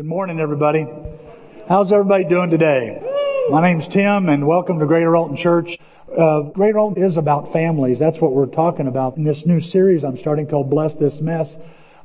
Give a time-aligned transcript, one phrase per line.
[0.00, 0.86] Good morning, everybody.
[1.68, 3.02] How's everybody doing today?
[3.50, 5.76] My name's Tim, and welcome to Greater Alton Church.
[6.16, 7.98] Uh, Greater Alton is about families.
[7.98, 11.54] That's what we're talking about in this new series I'm starting called "Bless This Mess."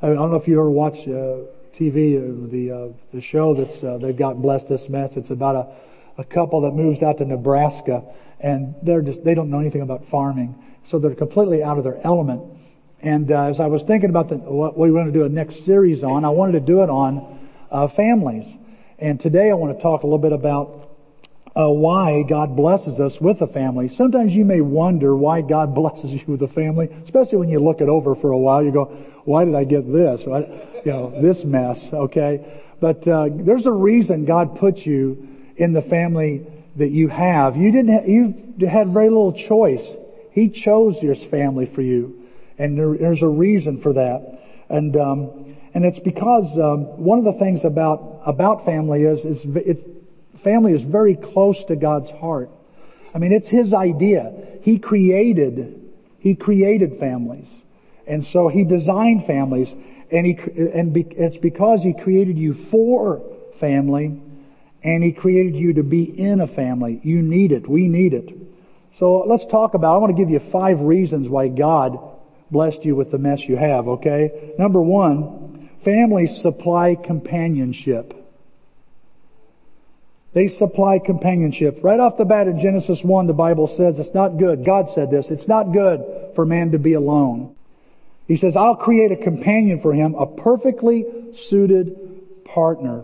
[0.01, 1.47] I don't know if you ever watch uh,
[1.79, 5.55] TV, uh, the uh, the show that's uh, they've got "Bless This Mess." It's about
[5.55, 8.03] a a couple that moves out to Nebraska,
[8.41, 10.53] and they're just they don't know anything about farming,
[10.83, 12.41] so they're completely out of their element.
[12.99, 15.63] And uh, as I was thinking about the, what we want to do a next
[15.63, 18.45] series on, I wanted to do it on uh, families.
[18.99, 20.85] And today I want to talk a little bit about
[21.55, 23.89] uh, why God blesses us with a family.
[23.89, 27.81] Sometimes you may wonder why God blesses you with a family, especially when you look
[27.81, 28.63] it over for a while.
[28.63, 28.85] You go,
[29.23, 30.21] "Why did I get this?
[30.25, 30.47] Right?
[30.85, 35.81] You know, this mess." Okay, but uh, there's a reason God put you in the
[35.81, 36.45] family
[36.75, 37.55] that you have.
[37.55, 37.93] You didn't.
[37.93, 39.85] Ha- you had very little choice.
[40.31, 44.41] He chose your family for you, and there, there's a reason for that.
[44.67, 45.44] And um,
[45.75, 49.83] and it's because um, one of the things about about family is is it's
[50.41, 52.49] family is very close to God's heart.
[53.13, 54.33] I mean, it's His idea.
[54.61, 57.49] He created He created families,
[58.07, 59.69] and so He designed families,
[60.11, 60.39] and He
[60.73, 63.21] and be, it's because He created you for
[63.59, 64.17] family,
[64.81, 67.01] and He created you to be in a family.
[67.03, 67.67] You need it.
[67.67, 68.33] We need it.
[68.97, 69.95] So let's talk about.
[69.95, 71.99] I want to give you five reasons why God
[72.49, 73.89] blessed you with the mess you have.
[73.89, 75.44] Okay, number one.
[75.85, 78.13] Families supply companionship.
[80.33, 81.79] They supply companionship.
[81.81, 84.65] Right off the bat in Genesis 1, the Bible says it's not good.
[84.65, 85.27] God said this.
[85.29, 87.55] It's not good for man to be alone.
[88.27, 91.05] He says, I'll create a companion for him, a perfectly
[91.49, 93.03] suited partner.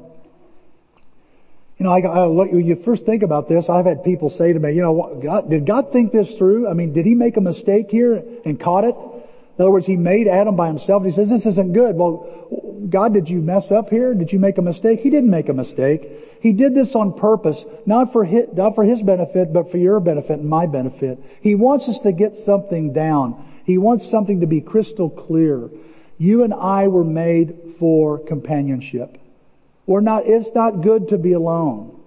[1.78, 4.60] You know, I, I, when you first think about this, I've had people say to
[4.60, 6.68] me, you know, God, did God think this through?
[6.68, 8.96] I mean, did he make a mistake here and caught it?
[9.58, 11.04] In other words, he made Adam by himself.
[11.04, 11.96] He says, this isn't good.
[11.96, 14.14] Well, God, did you mess up here?
[14.14, 15.02] Did you make a mistake?
[15.02, 16.10] He didn't make a mistake.
[16.42, 20.00] He did this on purpose, not for his, not for his benefit, but for your
[20.00, 21.20] benefit and my benefit.
[21.42, 23.62] He wants us to get something down.
[23.66, 25.70] He wants something to be crystal clear.
[26.18, 29.20] You and I were made for companionship.
[29.86, 32.01] We're not, it's not good to be alone.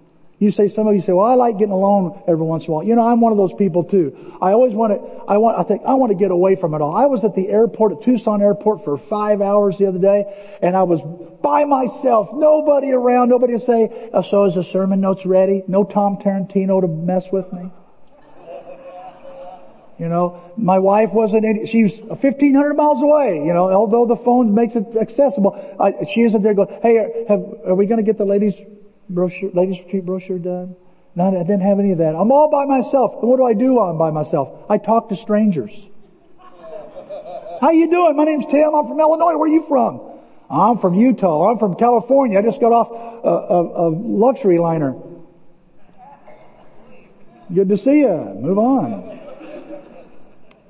[0.45, 2.73] You say, some of you say, well, I like getting alone every once in a
[2.73, 2.83] while.
[2.83, 4.37] You know, I'm one of those people too.
[4.39, 6.81] I always want to, I want, I think, I want to get away from it
[6.81, 6.95] all.
[6.95, 10.77] I was at the airport, at Tucson airport for five hours the other day, and
[10.77, 11.01] I was
[11.41, 15.63] by myself, nobody around, nobody to say, oh, so is the sermon notes ready?
[15.67, 17.71] No Tom Tarantino to mess with me?
[19.97, 24.17] You know, my wife wasn't any, she was 1500 miles away, you know, although the
[24.17, 25.57] phone makes it accessible.
[25.79, 28.53] I, she isn't there going, hey, have, are we going to get the ladies
[29.09, 30.75] brochure, ladies retreat brochure done?
[31.15, 32.13] No, I didn't have any of that.
[32.15, 33.15] I'm all by myself.
[33.21, 34.65] And what do I do while I'm by myself?
[34.69, 35.71] I talk to strangers.
[37.61, 38.17] How you doing?
[38.17, 38.75] My name's Tim.
[38.75, 39.37] I'm from Illinois.
[39.37, 40.01] Where are you from?
[40.49, 41.51] I'm from Utah.
[41.51, 42.37] I'm from California.
[42.37, 44.93] I just got off a, a, a luxury liner.
[47.53, 48.37] Good to see you.
[48.41, 49.19] Move on.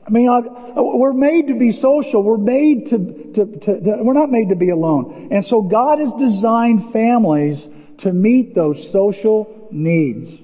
[0.06, 0.41] I mean, I,
[0.79, 2.22] we're made to be social.
[2.22, 2.97] We're made to,
[3.34, 5.29] to, to, to, we're not made to be alone.
[5.31, 7.59] And so God has designed families
[8.00, 10.41] to meet those social needs.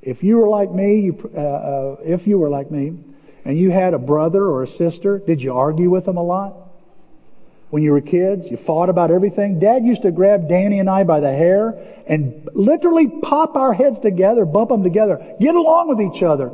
[0.00, 2.98] If you were like me, you, uh, uh, if you were like me,
[3.44, 6.56] and you had a brother or a sister, did you argue with them a lot?
[7.70, 9.58] When you were kids, you fought about everything.
[9.58, 13.98] Dad used to grab Danny and I by the hair and literally pop our heads
[14.00, 16.50] together, bump them together, get along with each other.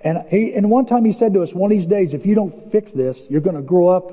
[0.00, 2.34] And he, and one time he said to us, one of these days, if you
[2.34, 4.10] don't fix this, you're going to grow up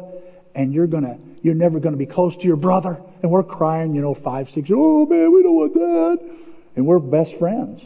[0.54, 3.02] and you're going to, you're never going to be close to your brother.
[3.22, 6.36] And we're crying, you know, five, six, oh man, we don't want that.
[6.76, 7.82] And we're best friends.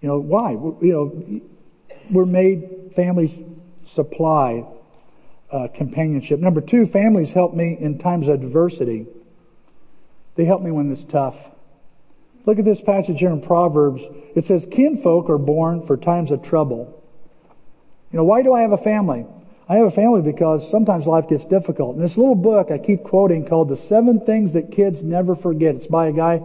[0.00, 0.50] You know, why?
[0.50, 1.40] You know,
[2.10, 3.30] we're made, families
[3.94, 4.64] supply
[5.52, 6.40] uh, companionship.
[6.40, 9.06] Number two, families help me in times of adversity.
[10.34, 11.36] They help me when it's tough.
[12.46, 14.02] Look at this passage here in Proverbs.
[14.34, 17.00] It says, kinfolk are born for times of trouble.
[18.10, 19.26] You know, why do I have a family?
[19.72, 21.96] I have a family because sometimes life gets difficult.
[21.96, 25.76] And this little book I keep quoting called The Seven Things That Kids Never Forget.
[25.76, 26.42] It's by a guy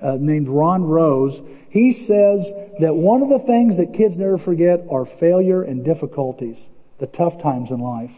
[0.00, 1.40] uh, named Ron Rose.
[1.70, 2.46] He says
[2.78, 6.58] that one of the things that kids never forget are failure and difficulties,
[7.00, 8.12] the tough times in life,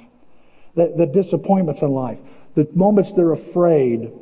[0.75, 2.19] the, the disappointments in life,
[2.55, 4.13] the moments they're afraid,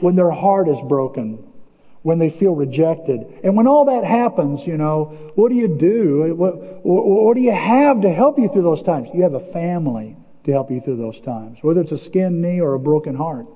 [0.00, 1.48] when their heart is broken,
[2.02, 3.40] when they feel rejected.
[3.44, 6.34] And when all that happens, you know, what do you do?
[6.34, 9.08] What, what, do you have to help you through those times?
[9.12, 12.60] You have a family to help you through those times, whether it's a skinned knee
[12.60, 13.46] or a broken heart.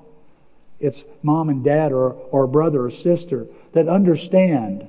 [0.79, 4.87] It's mom and dad or, or brother or sister that understand.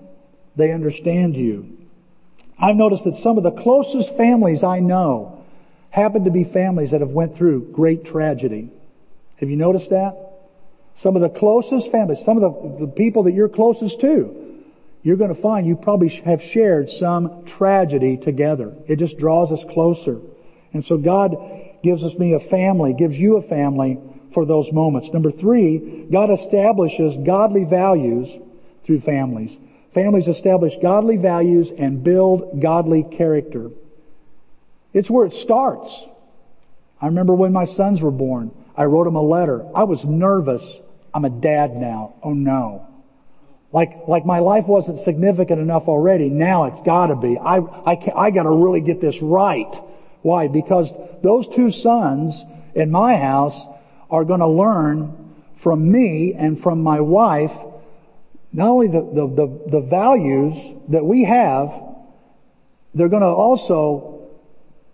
[0.56, 1.79] They understand you.
[2.59, 5.44] I've noticed that some of the closest families I know
[5.91, 8.70] happen to be families that have went through great tragedy.
[9.37, 10.25] Have you noticed that?
[11.00, 14.62] Some of the closest families, some of the, the people that you're closest to,
[15.02, 18.75] you're going to find you probably have shared some tragedy together.
[18.88, 20.19] It just draws us closer.
[20.72, 21.37] And so God
[21.82, 23.98] gives us me a family, gives you a family
[24.34, 25.10] for those moments.
[25.12, 28.28] Number three, God establishes godly values
[28.84, 29.56] through families.
[29.94, 33.70] Families establish godly values and build godly character.
[34.92, 35.90] It's where it starts.
[37.00, 39.64] I remember when my sons were born, I wrote them a letter.
[39.75, 40.62] I was nervous.
[41.16, 42.12] I'm a dad now.
[42.22, 42.86] Oh no.
[43.72, 46.28] Like, like my life wasn't significant enough already.
[46.28, 47.38] Now it's gotta be.
[47.38, 49.74] I, I, can, I gotta really get this right.
[50.20, 50.48] Why?
[50.48, 50.90] Because
[51.22, 52.34] those two sons
[52.74, 53.58] in my house
[54.10, 55.32] are gonna learn
[55.62, 57.52] from me and from my wife
[58.52, 60.54] not only the, the, the, the values
[60.90, 61.72] that we have,
[62.94, 64.28] they're gonna also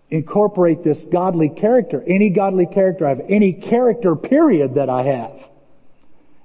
[0.09, 5.52] incorporate this godly character, any godly character I have, any character period that I have.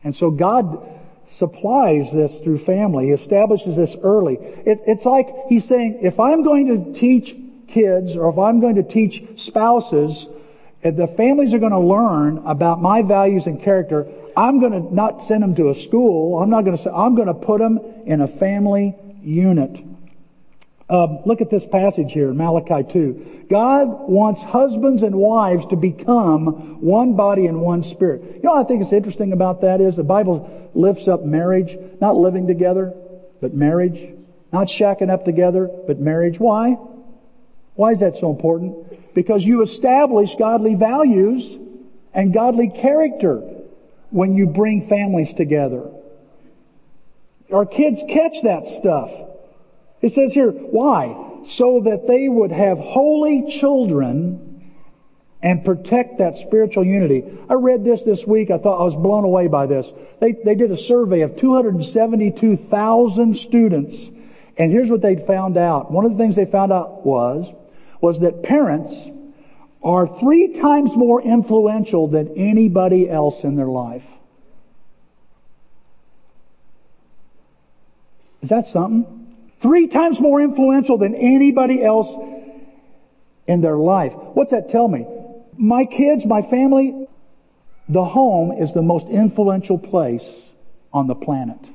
[0.03, 0.93] And so God
[1.37, 3.07] supplies this through family.
[3.07, 4.35] He establishes this early.
[4.35, 7.35] It, it's like He's saying, if I'm going to teach
[7.67, 10.25] kids or if I'm going to teach spouses,
[10.83, 15.27] the families are going to learn about my values and character, I'm going to not
[15.27, 16.41] send them to a school.
[16.41, 19.83] I'm not going to say, I'm going to put them in a family unit.
[20.89, 23.47] Um, look at this passage here, Malachi 2.
[23.49, 28.21] God wants husbands and wives to become one body and one spirit.
[28.35, 32.15] You know I think is interesting about that is the Bible lifts up marriage, not
[32.15, 32.93] living together,
[33.41, 34.13] but marriage.
[34.53, 36.39] Not shacking up together, but marriage.
[36.39, 36.77] Why?
[37.75, 39.13] Why is that so important?
[39.13, 41.57] Because you establish godly values
[42.13, 43.41] and godly character
[44.09, 45.89] when you bring families together.
[47.51, 49.11] Our kids catch that stuff.
[50.01, 51.43] It says here, why?
[51.47, 54.73] So that they would have holy children
[55.41, 57.23] and protect that spiritual unity.
[57.49, 58.51] I read this this week.
[58.51, 59.87] I thought I was blown away by this.
[60.19, 63.95] They, they did a survey of 272,000 students.
[64.57, 65.91] And here's what they found out.
[65.91, 67.47] One of the things they found out was,
[68.01, 68.93] was that parents
[69.83, 74.03] are three times more influential than anybody else in their life.
[78.41, 79.26] Is that something?
[79.61, 82.07] Three times more influential than anybody else
[83.47, 84.13] in their life.
[84.13, 85.05] What's that tell me?
[85.57, 87.07] My kids, my family,
[87.89, 90.25] the home is the most influential place
[90.93, 91.69] on the planet.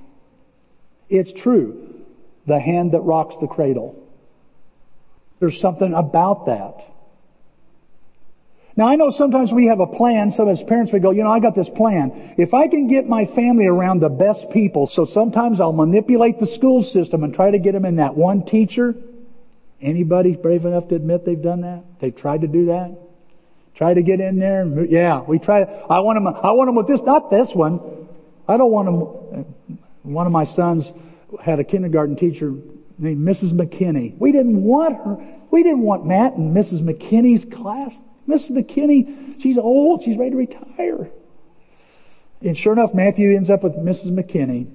[1.09, 2.05] It's true.
[2.47, 3.97] The hand that rocks the cradle.
[5.41, 6.85] There's something about that.
[8.77, 11.31] Now I know sometimes we have a plan, some as parents we go, you know,
[11.31, 12.35] I got this plan.
[12.39, 16.47] If I can get my family around the best people, so sometimes I'll manipulate the
[16.47, 18.95] school system and try to get them in that one teacher.
[19.81, 21.85] Anybody brave enough to admit they've done that?
[22.01, 22.97] They've tried to do that?
[23.75, 26.87] Try to get in there yeah, we try, I want them, I want them with
[26.87, 27.81] this, not this one.
[28.49, 30.91] I don't want them, one of my sons
[31.43, 32.55] had a kindergarten teacher
[32.99, 33.53] named Mrs.
[33.53, 34.17] McKinney.
[34.19, 35.17] We didn't want her,
[35.51, 36.81] we didn't want Matt in Mrs.
[36.81, 37.93] McKinney's class.
[38.33, 38.51] Mrs.
[38.53, 41.11] McKinney, she's old, she's ready to retire.
[42.41, 44.11] And sure enough, Matthew ends up with Mrs.
[44.11, 44.67] McKinney.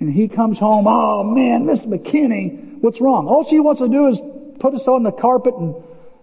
[0.00, 1.86] And he comes home, oh man, Mrs.
[1.86, 3.26] McKinney, what's wrong?
[3.26, 4.18] All she wants to do is
[4.60, 5.74] put us on the carpet and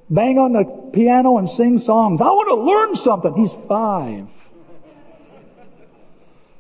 [0.10, 2.22] bang on the piano and sing songs.
[2.22, 3.34] I want to learn something.
[3.36, 4.28] He's five.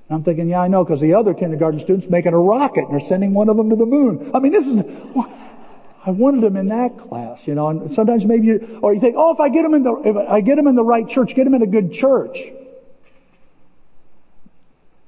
[0.10, 3.08] I'm thinking, yeah, I know, because the other kindergarten students making a rocket and they're
[3.08, 4.32] sending one of them to the moon.
[4.36, 4.84] I mean, this is,
[6.06, 9.16] I wanted them in that class, you know, and sometimes maybe you, or you think,
[9.18, 11.34] oh, if I get them in the, if I get them in the right church,
[11.34, 12.38] get them in a good church.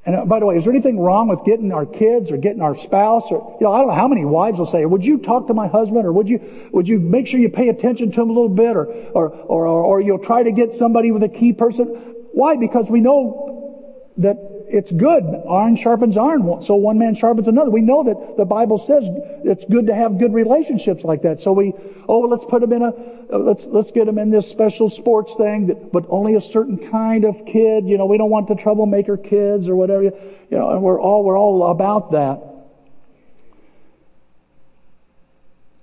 [0.07, 2.61] And uh, by the way, is there anything wrong with getting our kids or getting
[2.61, 5.19] our spouse or, you know, I don't know how many wives will say, would you
[5.19, 8.21] talk to my husband or would you, would you make sure you pay attention to
[8.21, 11.29] him a little bit or, or, or, or you'll try to get somebody with a
[11.29, 11.85] key person?
[12.31, 12.55] Why?
[12.55, 15.23] Because we know that it's good.
[15.49, 17.71] Iron sharpens iron, so one man sharpens another.
[17.71, 19.03] We know that the Bible says
[19.45, 21.41] it's good to have good relationships like that.
[21.41, 21.73] So we,
[22.07, 22.91] oh, let's put them in a,
[23.33, 26.89] uh, let's, let's get them in this special sports thing, that, but only a certain
[26.91, 27.87] kind of kid.
[27.87, 30.03] You know, we don't want the troublemaker kids or whatever.
[30.03, 30.13] You
[30.51, 32.43] know, and we're all, we're all about that.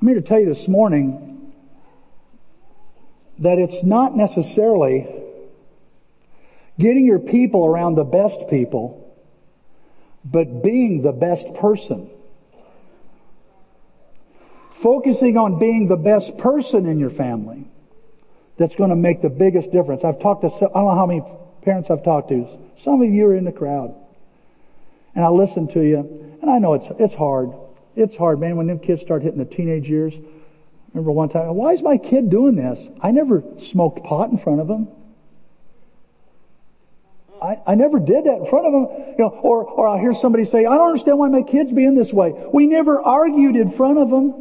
[0.01, 1.53] I'm here to tell you this morning
[3.39, 5.24] that it's not necessarily
[6.79, 9.17] Getting your people around the best people,
[10.25, 12.11] but being the best person.
[14.83, 17.69] Focusing on being the best person in your family.
[18.57, 20.05] That's going to make the biggest difference.
[20.05, 21.23] I've talked to, I don't know how many
[21.63, 22.47] parents I've talked to.
[22.83, 23.95] Some of you are in the crowd.
[25.15, 27.51] And I listen to you, and I know it's, it's hard.
[27.97, 30.13] It's hard, man, when them kids start hitting the teenage years.
[30.93, 32.79] remember one time, why is my kid doing this?
[33.01, 34.89] I never smoked pot in front of him.
[37.45, 39.15] I, I never did that in front of them.
[39.19, 41.95] You know, or, or I'll hear somebody say, I don't understand why my kids being
[41.95, 42.33] this way.
[42.53, 44.35] We never argued in front of them.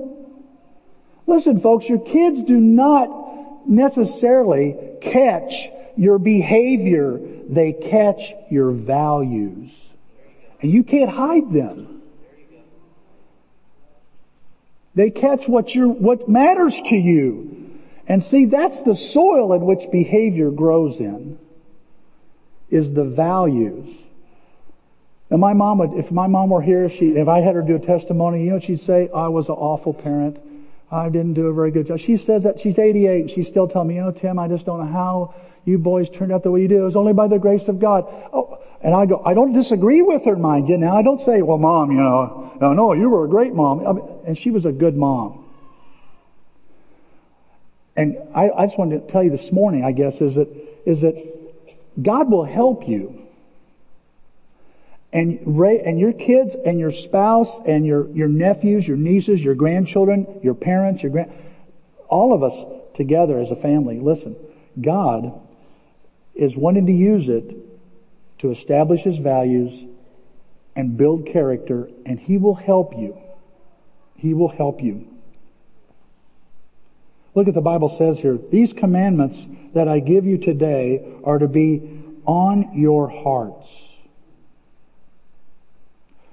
[1.28, 7.20] Listen folks, your kids do not necessarily catch your behavior.
[7.50, 9.72] They catch your values.
[10.62, 12.02] And you can't hide them.
[14.96, 17.80] They catch what you what matters to you.
[18.08, 21.40] And see, that's the soil in which behavior grows in,
[22.74, 23.88] is the values.
[25.30, 27.76] And my mom would, if my mom were here, she, if I had her do
[27.76, 29.10] a testimony, you know she'd say?
[29.14, 30.38] I was an awful parent.
[30.92, 32.00] I didn't do a very good job.
[32.00, 34.66] She says that she's 88 and she's still telling me, you know, Tim, I just
[34.66, 36.82] don't know how you boys turned out the way you do.
[36.82, 38.06] It was only by the grace of God.
[38.34, 40.78] Oh, and I go, I don't disagree with her, mind you.
[40.78, 43.88] Now I don't say, well, mom, you know, no, no, you were a great mom.
[43.88, 45.46] I mean, and she was a good mom.
[47.96, 50.50] And I, I just wanted to tell you this morning, I guess, is that,
[50.86, 51.33] is that
[52.02, 53.20] God will help you.
[55.12, 60.40] And, and your kids and your spouse and your, your nephews, your nieces, your grandchildren,
[60.42, 61.32] your parents, your grand,
[62.10, 62.54] all of us
[62.96, 64.36] together as a family, listen,
[64.82, 65.40] God
[66.34, 67.56] is wanting to use it
[68.40, 69.88] to establish His values
[70.76, 73.16] and build character and He will help you.
[74.16, 75.13] He will help you.
[77.36, 79.38] Look at the Bible says here, these commandments
[79.74, 83.68] that I give you today are to be on your hearts.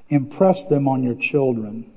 [0.09, 1.91] Impress them on your children.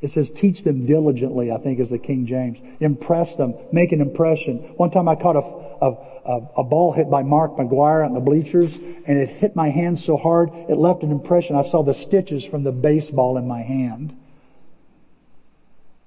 [0.00, 2.58] It says teach them diligently, I think is the King James.
[2.80, 3.54] Impress them.
[3.72, 4.58] Make an impression.
[4.76, 8.72] One time I caught a, a, a, ball hit by Mark McGwire on the bleachers
[8.74, 11.56] and it hit my hand so hard it left an impression.
[11.56, 14.16] I saw the stitches from the baseball in my hand.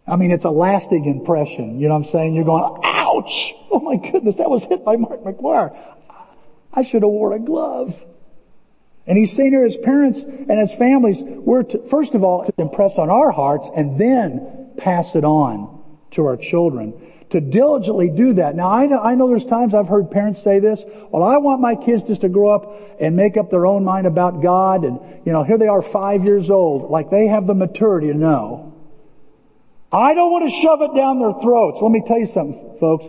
[0.10, 1.80] I mean, it's a lasting impression.
[1.80, 2.34] You know what I'm saying?
[2.34, 3.54] You're going, ouch!
[3.72, 5.78] Oh my goodness, that was hit by Mark McGwire.
[6.74, 7.96] I should have wore a glove.
[9.06, 12.54] And he's seen her, his parents and his families were to, first of all, to
[12.58, 16.94] impress on our hearts and then pass it on to our children
[17.32, 18.56] to diligently do that.
[18.56, 21.62] Now I know, I know there's times I've heard parents say this, well I want
[21.62, 25.00] my kids just to grow up and make up their own mind about God and,
[25.25, 28.68] you know, here they are five years old, like they have the maturity to know.
[29.91, 31.79] I don't want to shove it down their throats.
[31.81, 33.05] Let me tell you something, folks.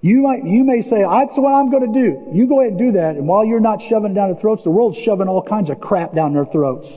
[0.00, 2.30] You might, you may say, that's what I'm going to do.
[2.32, 4.62] You go ahead and do that, and while you're not shoving it down their throats,
[4.62, 6.88] the world's shoving all kinds of crap down their throats.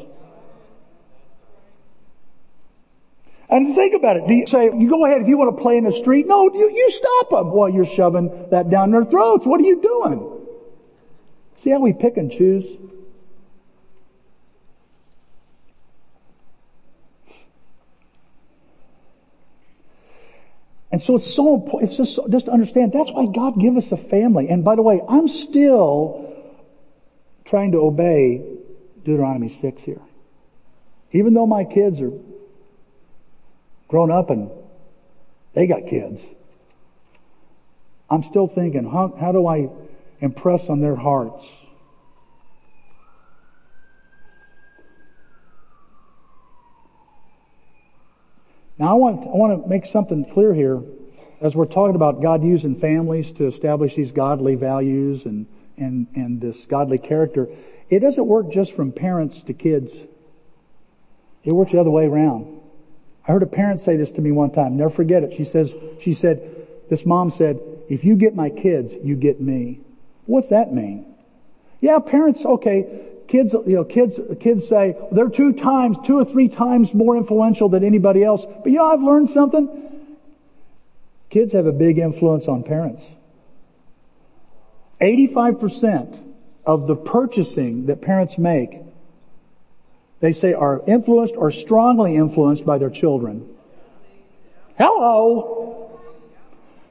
[3.49, 4.27] And think about it.
[4.27, 6.27] Do you say, you go ahead if you want to play in the street?
[6.27, 9.45] No, you, you stop them while you're shoving that down their throats.
[9.45, 10.47] What are you doing?
[11.63, 12.65] See how we pick and choose?
[20.93, 23.91] And so it's so important, it's just, just to understand, that's why God give us
[23.91, 24.49] a family.
[24.49, 26.31] And by the way, I'm still
[27.45, 28.59] trying to obey
[29.03, 30.01] Deuteronomy 6 here.
[31.11, 32.11] Even though my kids are
[33.87, 34.51] grown up and
[35.55, 36.21] they got kids.
[38.07, 39.69] I'm still thinking, how, how do I
[40.21, 41.43] impress on their hearts?
[48.77, 50.81] Now I want, I want to make something clear here
[51.41, 55.45] as we're talking about God using families to establish these godly values and,
[55.77, 57.47] and, and this godly character.
[57.89, 59.91] It doesn't work just from parents to kids.
[61.43, 62.61] It works the other way around.
[63.27, 64.77] I heard a parent say this to me one time.
[64.77, 65.33] Never forget it.
[65.37, 69.81] She says, she said, this mom said, if you get my kids, you get me.
[70.25, 71.13] What's that mean?
[71.81, 72.85] Yeah, parents, okay,
[73.33, 77.67] kids, you know, kids, kids say they're two times, two or three times more influential
[77.67, 78.45] than anybody else.
[78.45, 79.67] But you know, I've learned something.
[81.31, 83.01] Kids have a big influence on parents.
[85.01, 86.19] 85%
[86.63, 88.79] of the purchasing that parents make
[90.19, 93.49] they say are influenced or strongly influenced by their children.
[94.77, 95.99] Hello!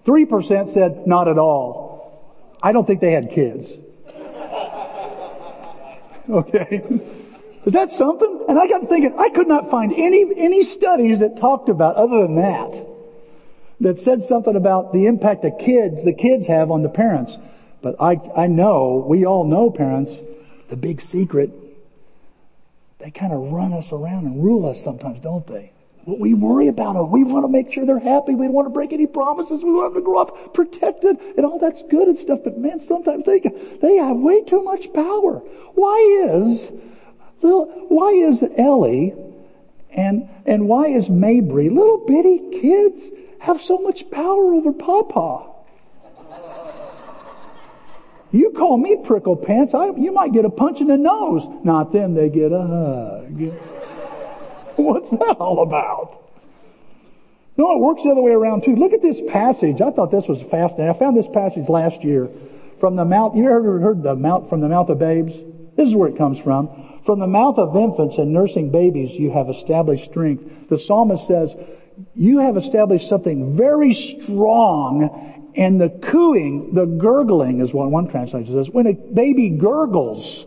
[0.05, 2.21] 3% said not at all.
[2.61, 3.71] I don't think they had kids.
[6.31, 6.83] Okay?
[7.65, 8.47] Is that something?
[8.49, 12.23] And I got thinking, I could not find any, any studies that talked about other
[12.23, 12.87] than that,
[13.81, 17.37] that said something about the impact the kids, the kids have on the parents.
[17.83, 20.13] But I, I know, we all know parents,
[20.71, 21.53] the big secret
[23.03, 25.73] they kind of run us around and rule us sometimes, don't they?
[26.05, 27.11] We worry about them.
[27.11, 28.35] We want to make sure they're happy.
[28.35, 29.63] We don't want to break any promises.
[29.63, 32.41] We want them to grow up protected and all that's good and stuff.
[32.43, 33.41] But man, sometimes they,
[33.81, 35.39] they have way too much power.
[35.75, 36.71] Why is,
[37.41, 39.15] why is Ellie
[39.93, 43.03] and, and why is Mabry, little bitty kids,
[43.39, 45.51] have so much power over Papa?
[48.33, 51.43] You call me prickle pants, I, you might get a punch in the nose.
[51.65, 53.72] Not them, they get a hug.
[54.87, 56.19] What's that all about?
[57.57, 58.75] No, it works the other way around too.
[58.75, 59.81] Look at this passage.
[59.81, 60.89] I thought this was fascinating.
[60.89, 62.29] I found this passage last year
[62.81, 63.37] from the mouth.
[63.37, 65.33] You ever heard the mouth from the mouth of babes?
[65.77, 67.01] This is where it comes from.
[67.05, 70.69] From the mouth of infants and nursing babies, you have established strength.
[70.71, 71.55] The psalmist says,
[72.15, 78.55] you have established something very strong and the cooing, the gurgling is what one translation
[78.55, 78.73] says.
[78.73, 80.47] When a baby gurgles,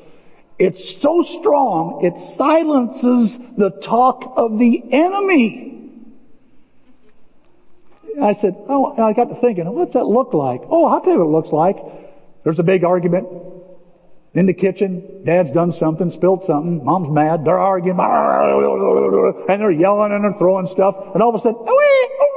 [0.57, 5.65] it's so strong, it silences the talk of the enemy.
[8.21, 10.61] I said, oh, I got to thinking, what's that look like?
[10.69, 11.75] Oh, I'll tell you what it looks like.
[12.43, 13.27] There's a big argument
[14.33, 15.23] in the kitchen.
[15.25, 16.85] Dad's done something, spilled something.
[16.85, 17.43] Mom's mad.
[17.43, 17.99] They're arguing.
[17.99, 20.95] And they're yelling and they're throwing stuff.
[21.13, 22.35] And all of a sudden, oh, oh,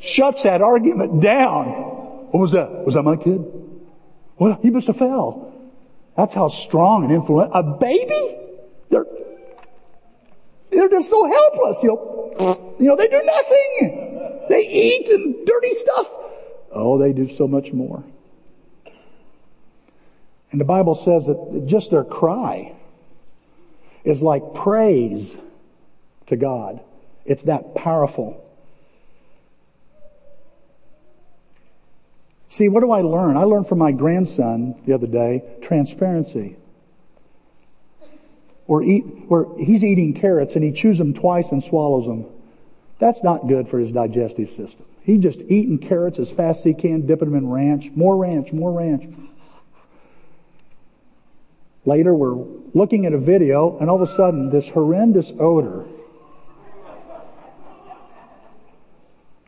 [0.00, 1.66] shuts that argument down.
[2.30, 2.84] What was that?
[2.84, 3.59] Was that my kid?
[4.40, 5.52] Well, he must have fell.
[6.16, 7.54] That's how strong and influential.
[7.54, 8.38] A baby?
[8.88, 9.04] They're,
[10.70, 11.76] they're just so helpless.
[11.82, 14.46] You know, you know, they do nothing.
[14.48, 16.06] They eat and dirty stuff.
[16.72, 18.02] Oh, they do so much more.
[20.52, 22.74] And the Bible says that just their cry
[24.04, 25.36] is like praise
[26.28, 26.80] to God.
[27.26, 28.42] It's that powerful.
[32.50, 33.36] See, what do I learn?
[33.36, 36.56] I learned from my grandson the other day, transparency.
[38.66, 42.26] Where, eat, where he's eating carrots and he chews them twice and swallows them.
[42.98, 44.84] That's not good for his digestive system.
[45.02, 47.90] He's just eating carrots as fast as he can, dipping them in ranch.
[47.94, 49.04] More ranch, more ranch.
[51.86, 55.84] Later, we're looking at a video, and all of a sudden, this horrendous odor.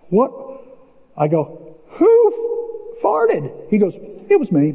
[0.08, 0.32] What?
[1.16, 1.71] I go,
[3.02, 3.70] farted?
[3.70, 3.94] He goes,
[4.28, 4.74] it was me.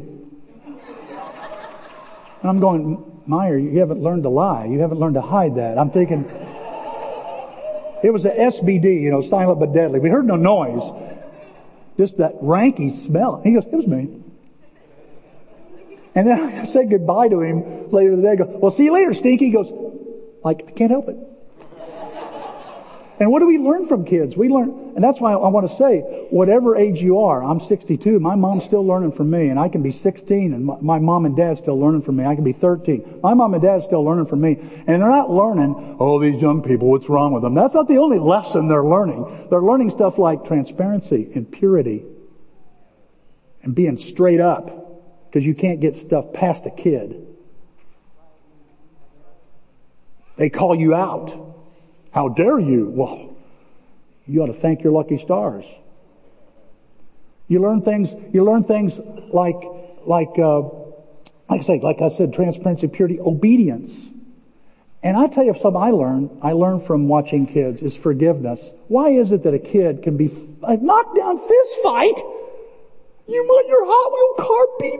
[2.40, 4.66] And I'm going, Meyer, you haven't learned to lie.
[4.66, 5.78] You haven't learned to hide that.
[5.78, 6.24] I'm thinking,
[8.02, 9.98] it was a SBD, you know, silent but deadly.
[9.98, 10.82] We heard no noise.
[11.96, 13.40] Just that ranky smell.
[13.42, 14.22] He goes, it was me.
[16.14, 18.30] And then I said goodbye to him later the day.
[18.30, 19.46] I go, well, see you later, Stinky.
[19.46, 19.70] He goes,
[20.44, 21.16] like, I can't help it.
[23.20, 24.36] And what do we learn from kids?
[24.36, 26.00] We learn, and that's why I want to say,
[26.30, 29.82] whatever age you are, I'm 62, my mom's still learning from me, and I can
[29.82, 32.24] be 16, and my, mom and dad's still learning from me.
[32.24, 33.20] I can be 13.
[33.20, 34.56] My mom and dad's still learning from me.
[34.86, 37.54] And they're not learning, oh, these young people, what's wrong with them?
[37.54, 39.48] That's not the only lesson they're learning.
[39.50, 42.04] They're learning stuff like transparency and purity
[43.64, 47.26] and being straight up because you can't get stuff past a kid.
[50.36, 51.47] They call you out.
[52.18, 52.90] How dare you?
[52.92, 53.36] Well,
[54.26, 55.64] you ought to thank your lucky stars.
[57.46, 58.92] You learn things, you learn things
[59.32, 59.54] like,
[60.04, 60.62] like, uh,
[61.48, 63.92] like I say, like I said, transparency, purity, obedience.
[65.00, 68.58] And I tell you something I learned, I learned from watching kids is forgiveness.
[68.88, 70.26] Why is it that a kid can be
[70.64, 72.18] a knockdown fist fight?
[73.28, 74.98] You want your Hot Wheel car beat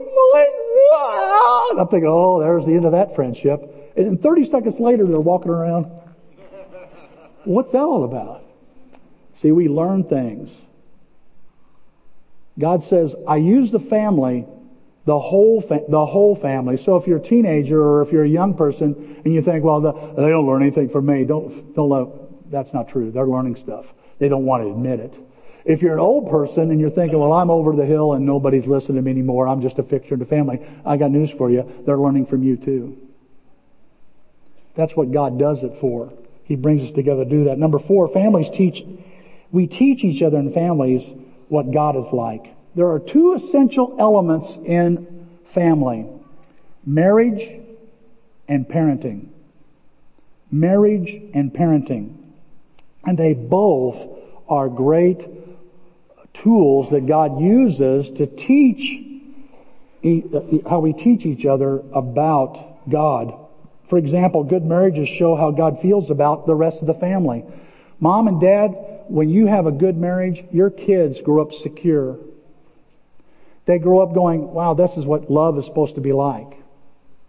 [1.75, 1.81] mine?
[1.81, 3.93] I'm thinking, oh, there's the end of that friendship.
[3.97, 5.91] And 30 seconds later, they're walking around.
[7.49, 8.45] What's that all about?
[9.41, 10.51] See, we learn things.
[12.59, 14.45] God says, I use the family,
[15.07, 16.77] the whole, fa- the whole family.
[16.77, 19.81] So if you're a teenager or if you're a young person and you think, well,
[19.81, 23.11] the, they don't learn anything from me, don't, don't that's not true.
[23.11, 23.87] They're learning stuff.
[24.19, 25.15] They don't want to admit it.
[25.65, 28.67] If you're an old person and you're thinking, well, I'm over the hill and nobody's
[28.67, 31.51] listening to me anymore, I'm just a fixture in the family, I got news for
[31.51, 31.83] you.
[31.87, 32.99] They're learning from you too.
[34.75, 36.13] That's what God does it for.
[36.49, 37.59] He brings us together to do that.
[37.59, 38.83] Number four, families teach,
[39.53, 41.03] we teach each other in families
[41.49, 42.55] what God is like.
[42.75, 46.07] There are two essential elements in family.
[46.87, 47.61] Marriage
[48.49, 49.29] and parenting.
[50.51, 52.17] Marriage and parenting.
[53.05, 55.27] And they both are great
[56.33, 59.05] tools that God uses to teach
[60.69, 63.35] how we teach each other about God.
[63.89, 67.45] For example, good marriages show how God feels about the rest of the family.
[68.01, 68.69] Mom and dad,
[69.09, 72.19] when you have a good marriage, your kids grow up secure.
[73.67, 76.57] They grow up going, wow, this is what love is supposed to be like.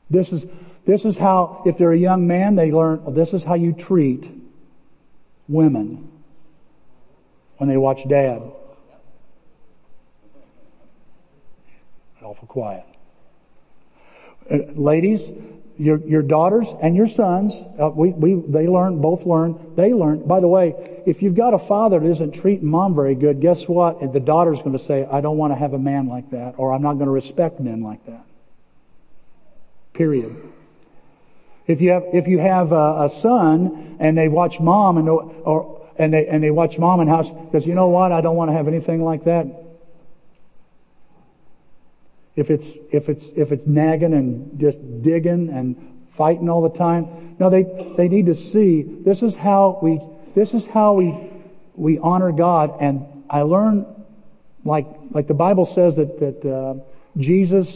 [0.09, 0.45] This is,
[0.85, 3.73] this is how, if they're a young man, they learn, well, this is how you
[3.73, 4.29] treat
[5.47, 6.09] women
[7.57, 8.41] when they watch dad.
[12.21, 12.85] Awful quiet.
[14.51, 15.21] Uh, ladies,
[15.79, 20.27] your, your daughters and your sons, uh, we, we, they learn, both learn, they learn.
[20.27, 20.75] By the way,
[21.07, 24.11] if you've got a father that isn't treating mom very good, guess what?
[24.11, 26.73] The daughter's going to say, I don't want to have a man like that, or
[26.73, 28.25] I'm not going to respect men like that.
[29.93, 30.35] Period.
[31.65, 35.87] If you have, if you have a, a son and they watch mom and, or,
[35.97, 38.11] and they, and they watch mom in house, because you know what?
[38.11, 39.45] I don't want to have anything like that.
[42.39, 45.75] If it's, if it's, if it's nagging and just digging and
[46.19, 47.35] fighting all the time.
[47.39, 47.63] No, they,
[47.97, 50.01] they need to see this is how we,
[50.35, 51.31] this is how we,
[51.75, 52.77] we honor God.
[52.81, 53.85] And I learn,
[54.65, 56.73] like, like the Bible says that, that, uh,
[57.17, 57.69] Jesus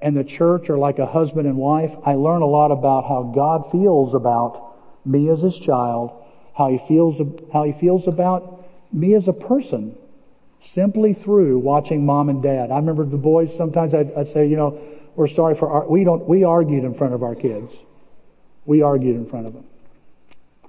[0.00, 1.92] and the church are like a husband and wife.
[2.04, 6.12] I learn a lot about how God feels about me as his child,
[6.56, 7.20] how he feels,
[7.52, 9.96] how he feels about me as a person
[10.74, 12.70] simply through watching mom and dad.
[12.70, 14.78] I remember the boys, sometimes I'd, I'd say, you know,
[15.14, 17.72] we're sorry for our, we don't, we argued in front of our kids.
[18.64, 19.64] We argued in front of them.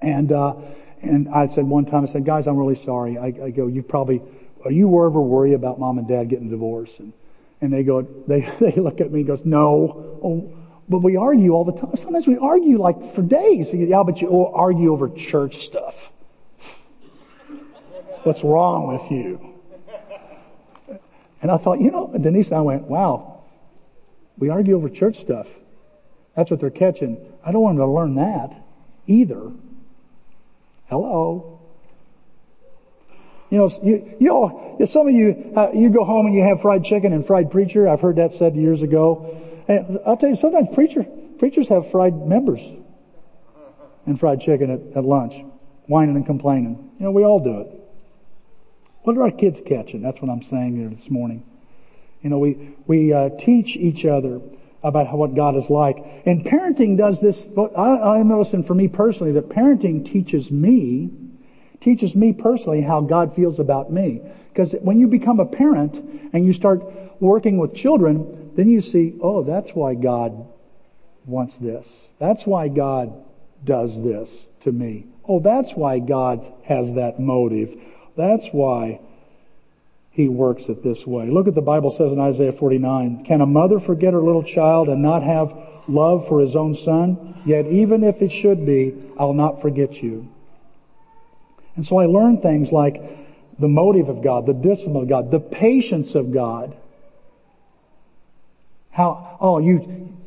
[0.01, 0.55] And, uh,
[1.01, 3.17] and I said one time, I said, guys, I'm really sorry.
[3.17, 4.21] I, I go, you probably,
[4.63, 6.93] are you ever worried about mom and dad getting divorced?
[6.99, 7.13] And,
[7.61, 10.19] and they go, they, they look at me and goes, no.
[10.23, 10.53] Oh,
[10.89, 11.91] but we argue all the time.
[11.97, 13.67] Sometimes we argue like for days.
[13.73, 15.95] Yeah, but you argue over church stuff.
[18.23, 19.56] What's wrong with you?
[21.47, 23.41] And I thought, you know, Denise and I went, wow,
[24.37, 25.47] we argue over church stuff.
[26.35, 27.17] That's what they're catching.
[27.41, 28.53] I don't want them to learn that
[29.07, 29.53] either.
[30.87, 31.61] Hello.
[33.49, 36.59] You know, you, you know, some of you, uh, you go home and you have
[36.61, 37.87] fried chicken and fried preacher.
[37.87, 39.41] I've heard that said years ago.
[39.69, 41.05] And I'll tell you, sometimes preacher,
[41.39, 42.59] preachers have fried members
[44.05, 45.33] and fried chicken at, at lunch,
[45.85, 46.91] whining and complaining.
[46.99, 47.86] You know, we all do it.
[49.07, 50.01] What are our kids catching?
[50.01, 51.45] That's what I'm saying here this morning.
[52.21, 54.41] You know, we, we uh, teach each other
[54.83, 55.95] about what God is like.
[56.25, 61.09] And parenting does this, I, I'm noticing for me personally that parenting teaches me,
[61.79, 64.19] teaches me personally how God feels about me.
[64.49, 65.95] Because when you become a parent
[66.33, 66.83] and you start
[67.21, 70.45] working with children, then you see, oh, that's why God
[71.25, 71.87] wants this.
[72.19, 73.23] That's why God
[73.63, 74.29] does this
[74.65, 75.05] to me.
[75.25, 77.73] Oh, that's why God has that motive.
[78.17, 78.99] That's why
[80.09, 81.29] he works it this way.
[81.29, 84.89] Look at the Bible says in Isaiah 49, can a mother forget her little child
[84.89, 85.55] and not have
[85.87, 87.39] love for his own son?
[87.45, 90.27] Yet even if it should be, I'll not forget you.
[91.75, 92.99] And so I learned things like
[93.59, 96.75] the motive of God, the discipline of God, the patience of God.
[98.89, 100.17] How, oh, you,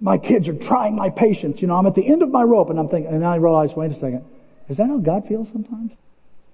[0.00, 1.60] my kids are trying my patience.
[1.60, 3.70] You know, I'm at the end of my rope and I'm thinking, and I realize,
[3.74, 4.24] wait a second,
[4.68, 5.92] is that how God feels sometimes?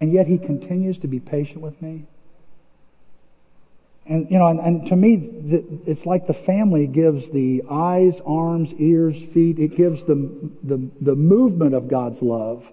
[0.01, 2.05] And yet he continues to be patient with me.
[4.07, 8.15] And, you know, and, and to me, the, it's like the family gives the eyes,
[8.25, 12.65] arms, ears, feet, it gives the, the, the movement of God's love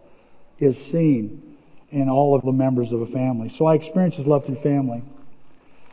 [0.59, 1.57] is seen
[1.91, 3.49] in all of the members of a family.
[3.57, 5.03] So I experience his love through family.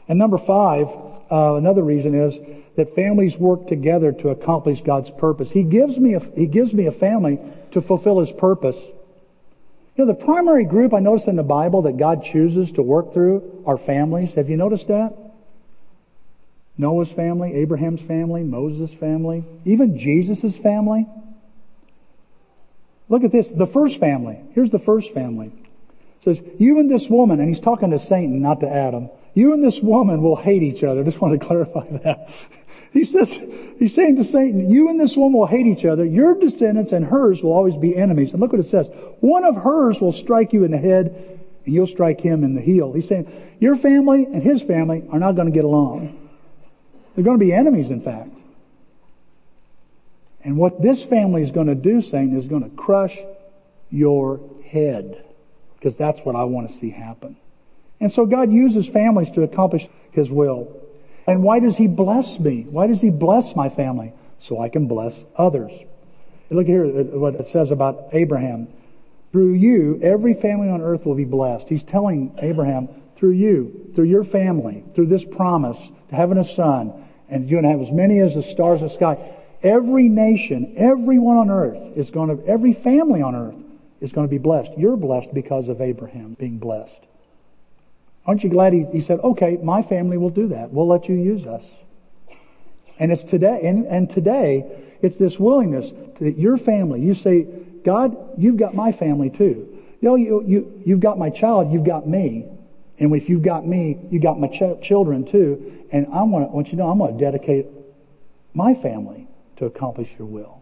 [0.09, 0.87] And number five,
[1.31, 2.39] uh, another reason is
[2.77, 5.51] that families work together to accomplish God's purpose.
[5.51, 7.39] He gives me a, he gives me a family
[7.73, 8.77] to fulfill his purpose.
[9.97, 13.13] You know, the primary group I noticed in the Bible that God chooses to work
[13.13, 14.35] through are families.
[14.35, 15.15] Have you noticed that?
[16.79, 21.07] Noah's family, Abraham's family, Moses' family, even Jesus' family.
[23.11, 24.41] Look at this, the first family.
[24.55, 25.49] Here's the first family.
[25.49, 29.53] It says, you and this woman, and he's talking to Satan, not to Adam, you
[29.53, 31.05] and this woman will hate each other.
[31.05, 32.31] Just want to clarify that.
[32.93, 33.31] He says,
[33.79, 36.05] he's saying to Satan, you and this woman will hate each other.
[36.05, 38.33] Your descendants and hers will always be enemies.
[38.33, 38.87] And look what it says.
[39.21, 41.07] One of hers will strike you in the head
[41.65, 42.93] and you'll strike him in the heel.
[42.93, 46.31] He's saying, your family and his family are not going to get along.
[47.15, 48.31] They're going to be enemies, in fact.
[50.45, 53.17] And what this family is going to do, Satan, is going to crush
[53.91, 55.25] your head.
[55.79, 57.37] Because that's what I want to see happen.
[58.01, 60.77] And so God uses families to accomplish His will.
[61.27, 62.67] And why does He bless me?
[62.69, 64.13] Why does He bless my family?
[64.41, 65.73] So I can bless others.
[66.51, 68.69] Look here at what it says about Abraham.
[69.31, 71.69] Through you, every family on earth will be blessed.
[71.69, 75.79] He's telling Abraham, through you, through your family, through this promise
[76.11, 76.93] to having a son,
[77.31, 79.35] and you're going to have as many as the stars of the sky.
[79.63, 83.55] Every nation, everyone on earth is going to, every family on earth
[84.01, 84.73] is going to be blessed.
[84.77, 86.93] You're blessed because of Abraham being blessed.
[88.27, 90.73] Aren't you glad he, he said, okay, my family will do that.
[90.73, 91.65] We'll let you use us.
[92.99, 94.65] And it's today, and, and today,
[95.03, 97.47] it's this willingness that your family, you say,
[97.85, 99.69] God, you've got my family too.
[100.01, 102.47] You know, you, you, you've got my child, you've got me.
[102.99, 105.87] And if you've got me, you've got my ch- children too.
[105.91, 107.67] And I want, want you to know, I'm going to dedicate
[108.55, 109.33] my family to
[109.63, 110.61] to accomplish your will.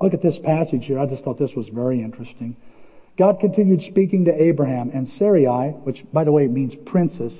[0.00, 0.98] Look at this passage here.
[0.98, 2.56] I just thought this was very interesting.
[3.18, 7.34] God continued speaking to Abraham and Sarai, which by the way means princess.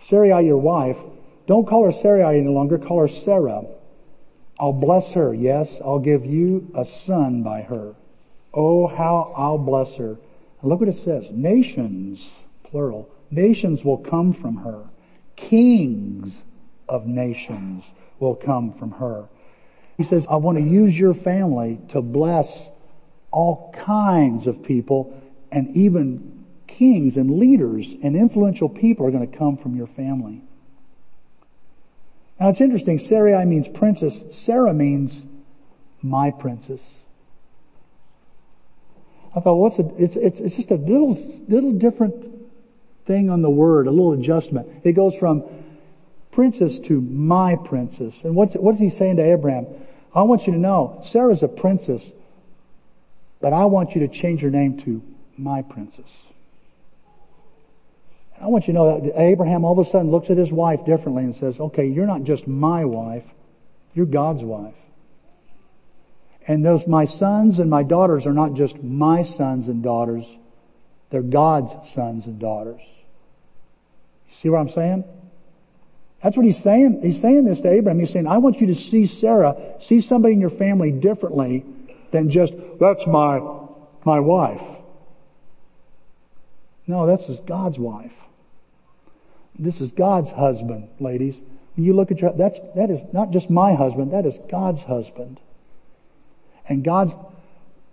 [0.00, 0.96] Sarai, your wife,
[1.46, 3.64] don't call her Sarai any longer, call her Sarah.
[4.58, 5.34] I'll bless her.
[5.34, 7.94] Yes, I'll give you a son by her.
[8.54, 10.16] Oh, how I'll bless her.
[10.60, 11.26] And look what it says.
[11.30, 12.26] Nations,
[12.64, 14.84] plural, nations will come from her.
[15.36, 16.32] Kings
[16.88, 17.84] of nations
[18.18, 19.28] will come from her.
[19.98, 22.48] He says, I want to use your family to bless
[23.30, 25.20] all kinds of people
[25.52, 30.40] and even kings and leaders and influential people are going to come from your family.
[32.38, 34.14] Now it's interesting, Sarai means princess.
[34.44, 35.12] Sarah means
[36.02, 36.80] my princess.
[39.34, 39.86] I thought, what's it?
[39.98, 41.14] It's, it's, it's just a little,
[41.48, 42.14] little different
[43.06, 44.68] thing on the word, a little adjustment.
[44.82, 45.44] It goes from
[46.32, 48.14] princess to my princess.
[48.24, 49.66] And what's, what is he saying to Abraham?
[50.14, 52.02] I want you to know, Sarah's a princess,
[53.40, 55.02] but I want you to change your name to
[55.36, 56.10] my princess.
[58.40, 60.84] I want you to know that Abraham all of a sudden looks at his wife
[60.86, 63.24] differently and says, okay, you're not just my wife,
[63.94, 64.74] you're God's wife.
[66.48, 70.24] And those my sons and my daughters are not just my sons and daughters,
[71.10, 72.80] they're God's sons and daughters.
[74.40, 75.04] See what I'm saying?
[76.22, 77.00] That's what he's saying.
[77.02, 77.98] He's saying this to Abraham.
[78.00, 81.64] He's saying, I want you to see Sarah, see somebody in your family differently
[82.12, 83.40] than just, that's my,
[84.04, 84.62] my wife.
[86.86, 88.12] No, that's God's wife.
[89.58, 91.34] This is God's husband, ladies.
[91.76, 94.80] When you look at your, that's, that is not just my husband, that is God's
[94.80, 95.38] husband.
[96.68, 97.12] And God's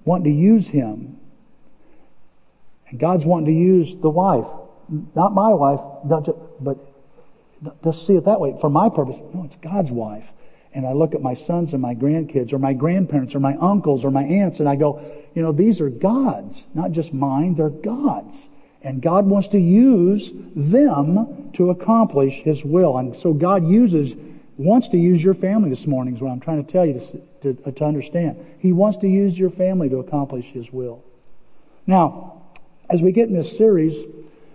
[0.05, 1.19] wanting to use him.
[2.89, 4.47] And God's wanting to use the wife.
[5.15, 6.77] Not my wife, not just, but
[7.83, 8.55] just see it that way.
[8.61, 10.25] For my purpose, no, it's God's wife.
[10.73, 14.03] And I look at my sons and my grandkids or my grandparents or my uncles
[14.03, 15.01] or my aunts and I go,
[15.33, 18.35] you know, these are God's, not just mine, they're God's.
[18.81, 22.97] And God wants to use them to accomplish His will.
[22.97, 24.13] And so God uses,
[24.57, 27.01] wants to use your family this morning is what I'm trying to tell you
[27.41, 28.37] to, to, uh, to understand.
[28.59, 31.03] He wants to use your family to accomplish His will.
[31.85, 32.43] Now,
[32.89, 33.93] as we get in this series,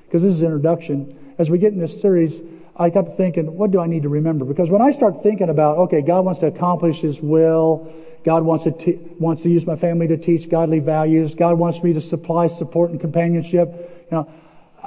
[0.04, 2.32] because this is introduction, as we get in this series,
[2.76, 4.44] I got to thinking, what do I need to remember?
[4.44, 7.92] Because when I start thinking about, okay, God wants to accomplish His will,
[8.24, 11.92] God wants to, wants to use my family to teach godly values, God wants me
[11.92, 13.68] to supply support and companionship,
[14.10, 14.30] you know,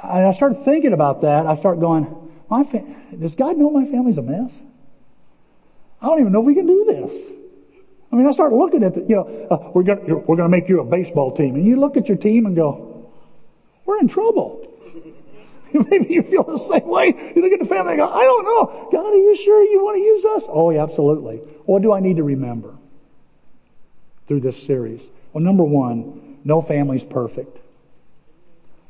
[0.02, 1.46] and I start thinking about that.
[1.46, 2.06] I start going,
[2.50, 2.84] my fa-
[3.18, 4.52] does God know my family's a mess?
[6.00, 7.32] I don't even know if we can do this.
[8.12, 10.68] I mean, I start looking at the, you know, uh, we're going we're to make
[10.68, 13.10] you a baseball team, and you look at your team and go,
[13.84, 14.65] we're in trouble.
[15.90, 17.32] Maybe you feel the same way.
[17.34, 18.88] You look at the family and go, I don't know.
[18.92, 20.42] God, are you sure you want to use us?
[20.48, 21.36] Oh, yeah, absolutely.
[21.66, 22.74] What do I need to remember
[24.28, 25.00] through this series?
[25.32, 27.58] Well, number one, no family's perfect.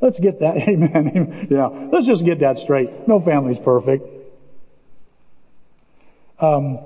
[0.01, 1.49] Let's get that, amen.
[1.51, 3.09] yeah, let's just get that straight.
[3.09, 4.05] No family's perfect.
[6.39, 6.79] Um,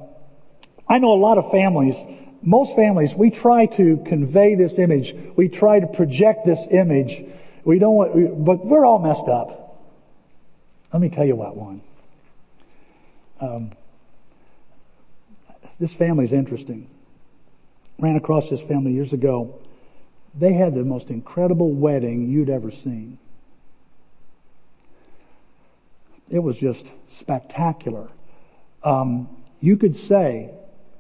[0.89, 1.95] I know a lot of families,
[2.43, 5.15] most families, we try to convey this image.
[5.37, 7.25] We try to project this image.
[7.65, 9.60] We don't want, but we're all messed up.
[10.93, 11.83] Let me tell you what one.
[13.41, 13.73] Um,
[15.79, 16.89] this family is interesting.
[17.99, 19.59] Ran across this family years ago.
[20.39, 23.19] They had the most incredible wedding you'd ever seen.
[26.29, 26.85] It was just
[27.19, 28.09] spectacular.
[28.85, 29.29] Um,
[29.61, 30.51] you could say,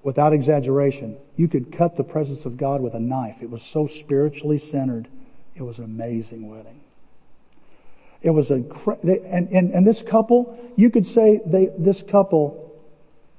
[0.03, 3.37] without exaggeration, you could cut the presence of God with a knife.
[3.41, 5.09] It was so spiritually centered.
[5.55, 6.81] It was an amazing wedding.
[8.23, 12.79] It was a, and, and, and this couple, you could say they, this couple,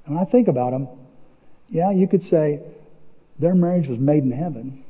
[0.04, 0.88] when I think about them,
[1.70, 2.60] yeah, you could say
[3.38, 4.84] their marriage was made in heaven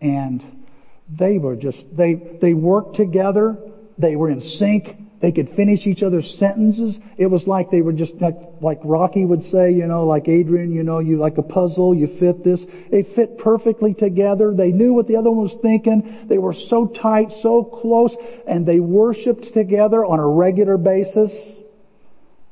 [0.00, 0.64] and
[1.08, 3.56] they were just, they, they worked together.
[3.98, 4.96] They were in sync.
[5.24, 6.98] They could finish each other's sentences.
[7.16, 10.70] It was like they were just like, like Rocky would say, you know, like Adrian,
[10.70, 12.62] you know, you like a puzzle, you fit this.
[12.90, 14.52] They fit perfectly together.
[14.52, 16.26] They knew what the other one was thinking.
[16.28, 18.14] They were so tight, so close,
[18.46, 21.32] and they worshiped together on a regular basis.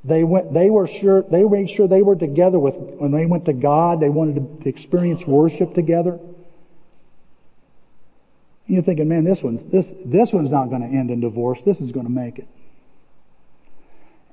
[0.02, 3.44] They went, they were sure, they made sure they were together with, when they went
[3.44, 6.18] to God, they wanted to experience worship together.
[8.66, 11.60] You're thinking, man, this one's, this, this one's not going to end in divorce.
[11.66, 12.48] This is going to make it.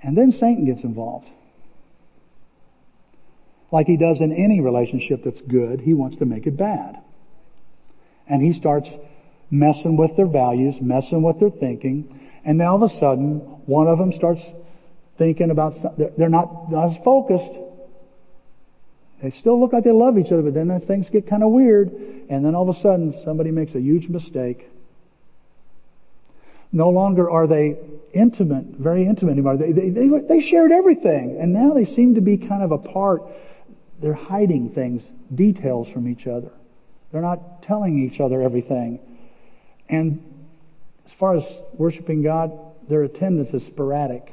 [0.01, 1.27] And then Satan gets involved.
[3.71, 6.97] Like he does in any relationship that's good, he wants to make it bad.
[8.27, 8.89] And he starts
[9.51, 13.87] messing with their values, messing with their thinking, and then all of a sudden, one
[13.87, 14.41] of them starts
[15.17, 15.75] thinking about,
[16.17, 17.59] they're not, not as focused.
[19.21, 21.91] They still look like they love each other, but then things get kind of weird,
[22.29, 24.69] and then all of a sudden somebody makes a huge mistake.
[26.71, 27.77] No longer are they
[28.13, 29.57] intimate, very intimate anymore.
[29.57, 33.23] They, they, they, they shared everything, and now they seem to be kind of apart.
[34.01, 35.03] They're hiding things,
[35.33, 36.51] details from each other.
[37.11, 38.99] They're not telling each other everything.
[39.89, 40.23] And
[41.05, 42.51] as far as worshiping God,
[42.87, 44.31] their attendance is sporadic.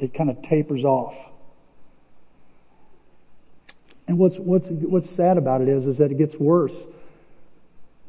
[0.00, 1.14] It kind of tapers off.
[4.08, 6.72] And what's, what's, what's sad about it is, is that it gets worse.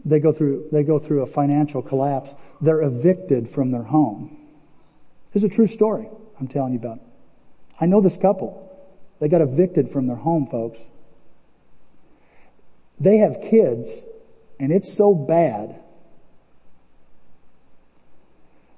[0.06, 2.32] They go through, they go through a financial collapse.
[2.62, 4.38] They're evicted from their home.
[5.34, 6.10] It's a true story
[6.40, 7.00] I'm telling you about.
[7.80, 8.66] I know this couple.
[9.20, 10.80] They got evicted from their home, folks.
[13.00, 13.90] They have kids,
[14.60, 15.80] and it's so bad.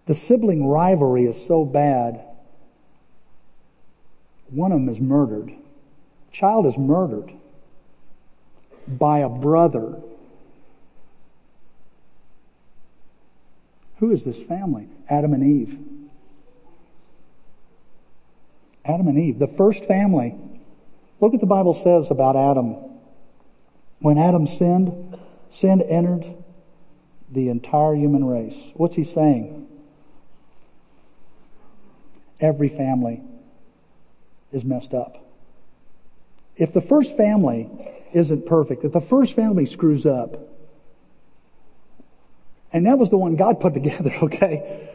[0.08, 2.24] The sibling rivalry is so bad.
[4.50, 5.54] One of them is murdered
[6.32, 7.32] child is murdered
[8.88, 10.02] by a brother.
[14.02, 14.88] Who is this family?
[15.08, 15.78] Adam and Eve.
[18.84, 20.36] Adam and Eve, the first family.
[21.22, 22.78] Look what the Bible says about Adam.
[24.00, 25.20] When Adam sinned,
[25.54, 26.26] sin entered
[27.32, 28.56] the entire human race.
[28.74, 29.68] What's he saying?
[32.40, 33.22] Every family
[34.52, 35.24] is messed up.
[36.58, 37.70] If the first family
[38.14, 40.51] isn't perfect, if the first family screws up,
[42.74, 44.90] and that was the one God put together, okay?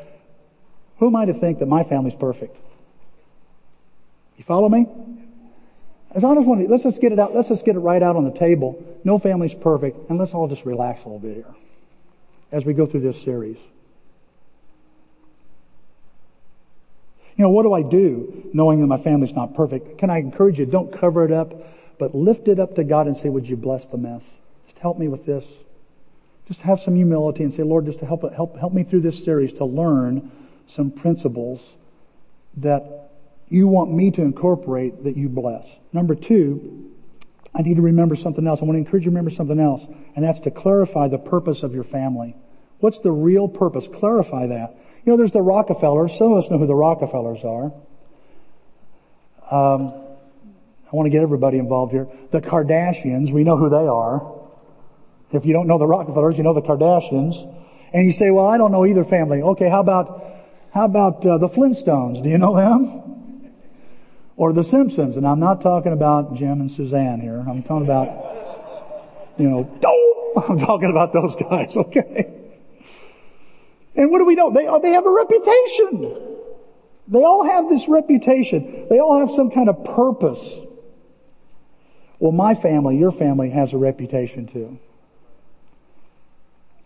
[0.98, 2.56] Who am I to think that my family's perfect?
[4.36, 4.86] You follow me?
[6.14, 8.02] As I just want to, let's just get it out, let's just get it right
[8.02, 8.82] out on the table.
[9.04, 11.54] No family's perfect, and let's all just relax a little bit here
[12.52, 13.58] as we go through this series.
[17.36, 19.98] You know, what do I do knowing that my family's not perfect?
[19.98, 21.52] Can I encourage you, don't cover it up,
[21.98, 24.22] but lift it up to God and say, would you bless the mess?
[24.68, 25.44] Just help me with this.
[26.48, 29.24] Just have some humility and say, Lord, just to help, help, help me through this
[29.24, 30.30] series to learn
[30.74, 31.60] some principles
[32.58, 33.10] that
[33.48, 35.64] you want me to incorporate that you bless.
[35.92, 36.92] Number two,
[37.54, 38.60] I need to remember something else.
[38.60, 39.82] I want to encourage you to remember something else,
[40.14, 42.36] and that's to clarify the purpose of your family.
[42.80, 43.86] What's the real purpose?
[43.94, 44.76] Clarify that.
[45.04, 46.12] You know, there's the Rockefellers.
[46.18, 47.72] Some of us know who the Rockefellers are.
[49.50, 49.94] Um,
[50.92, 52.08] I want to get everybody involved here.
[52.32, 54.35] The Kardashians, we know who they are.
[55.32, 57.54] If you don't know the Rockefellers, you know the Kardashians.
[57.92, 59.42] And you say, well, I don't know either family.
[59.42, 60.24] Okay, how about,
[60.72, 62.22] how about uh, the Flintstones?
[62.22, 63.52] Do you know them?
[64.36, 65.16] Or the Simpsons?
[65.16, 67.44] And I'm not talking about Jim and Suzanne here.
[67.48, 69.70] I'm talking about, you know,
[70.48, 72.32] I'm talking about those guys, okay?
[73.94, 74.52] And what do we know?
[74.52, 76.36] They, they have a reputation.
[77.08, 78.86] They all have this reputation.
[78.90, 80.44] They all have some kind of purpose.
[82.18, 84.78] Well, my family, your family has a reputation too.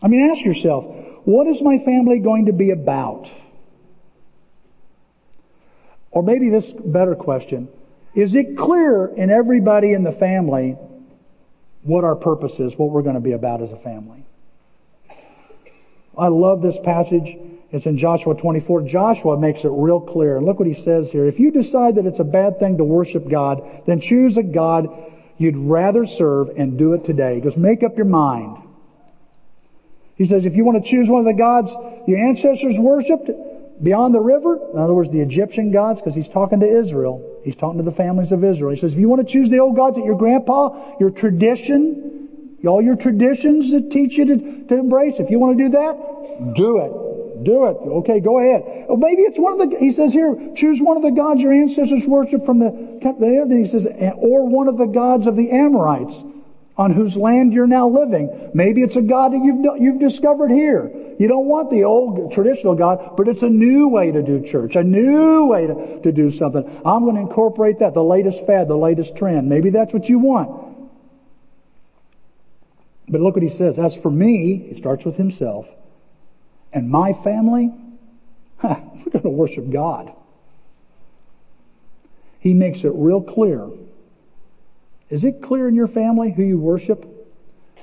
[0.03, 0.85] I mean, ask yourself,
[1.25, 3.31] what is my family going to be about?
[6.11, 7.69] Or maybe this better question,
[8.15, 10.77] is it clear in everybody in the family
[11.83, 14.25] what our purpose is, what we're going to be about as a family?
[16.19, 17.39] I love this passage.
[17.71, 18.83] It's in Joshua 24.
[18.83, 20.37] Joshua makes it real clear.
[20.37, 21.27] And look what he says here.
[21.27, 24.89] If you decide that it's a bad thing to worship God, then choose a God
[25.39, 27.41] you'd rather serve and do it today.
[27.41, 28.59] Goes, make up your mind.
[30.21, 31.73] He says, if you want to choose one of the gods
[32.07, 33.31] your ancestors worshipped
[33.83, 37.41] beyond the river, in other words, the Egyptian gods, because he's talking to Israel.
[37.43, 38.75] He's talking to the families of Israel.
[38.75, 42.59] He says, if you want to choose the old gods that your grandpa, your tradition,
[42.67, 45.15] all your traditions that teach you to, to embrace.
[45.19, 47.45] If you want to do that, do it.
[47.47, 47.79] Do it.
[48.05, 48.89] Okay, go ahead.
[48.91, 51.55] Well, maybe it's one of the, he says here, choose one of the gods your
[51.55, 53.87] ancestors worshiped from the, then he says,
[54.19, 56.13] or one of the gods of the Amorites
[56.81, 58.51] on whose land you're now living.
[58.55, 60.91] Maybe it's a God that you've, you've discovered here.
[61.19, 64.77] You don't want the old traditional God, but it's a new way to do church,
[64.77, 66.65] a new way to, to do something.
[66.83, 69.47] I'm going to incorporate that, the latest fad, the latest trend.
[69.47, 70.89] Maybe that's what you want.
[73.11, 73.79] But look what he says.
[73.79, 75.67] As for me, he starts with himself,
[76.73, 77.75] and my family,
[78.63, 80.15] we're going to worship God.
[82.39, 83.69] He makes it real clear.
[85.11, 87.05] Is it clear in your family who you worship?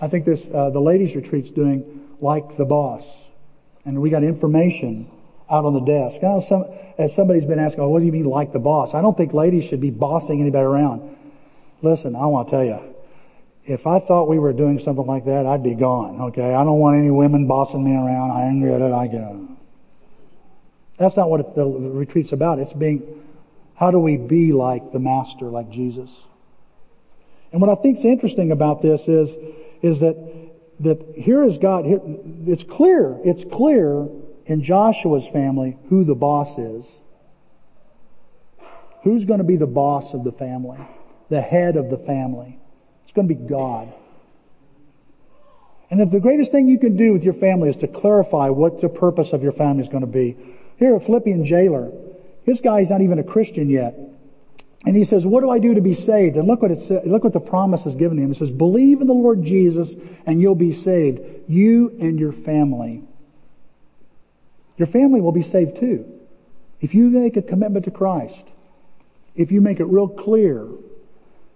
[0.01, 3.03] I think this, uh, the ladies retreat's doing like the boss.
[3.85, 5.09] And we got information
[5.49, 6.21] out on the desk.
[6.21, 6.65] Know, some,
[6.97, 8.93] as somebody's been asking, oh, what do you mean like the boss?
[8.93, 11.15] I don't think ladies should be bossing anybody around.
[11.81, 12.79] Listen, I want to tell you,
[13.65, 16.21] if I thought we were doing something like that, I'd be gone.
[16.29, 18.31] Okay, I don't want any women bossing me around.
[18.31, 18.93] I ain't good at it.
[18.93, 19.35] I get.
[20.97, 22.59] That's not what the retreat's about.
[22.59, 23.23] It's being,
[23.75, 26.09] how do we be like the Master, like Jesus?
[27.51, 29.29] And what I think is interesting about this is,
[29.81, 30.15] is that,
[30.81, 32.01] that here is God, here,
[32.45, 34.07] it's clear, it's clear
[34.45, 36.85] in Joshua's family who the boss is.
[39.03, 40.79] Who's going to be the boss of the family?
[41.29, 42.59] The head of the family.
[43.03, 43.93] It's going to be God.
[45.89, 48.81] And if the greatest thing you can do with your family is to clarify what
[48.81, 50.35] the purpose of your family is going to be.
[50.77, 51.91] Here, a Philippian jailer,
[52.45, 53.97] this guy's not even a Christian yet.
[54.87, 56.37] And he says, what do I do to be saved?
[56.37, 58.31] And look what it says, look what the promise is given to him.
[58.31, 59.93] It says, believe in the Lord Jesus
[60.25, 61.19] and you'll be saved.
[61.49, 63.03] You and your family.
[64.77, 66.05] Your family will be saved too.
[66.79, 68.41] If you make a commitment to Christ,
[69.35, 70.65] if you make it real clear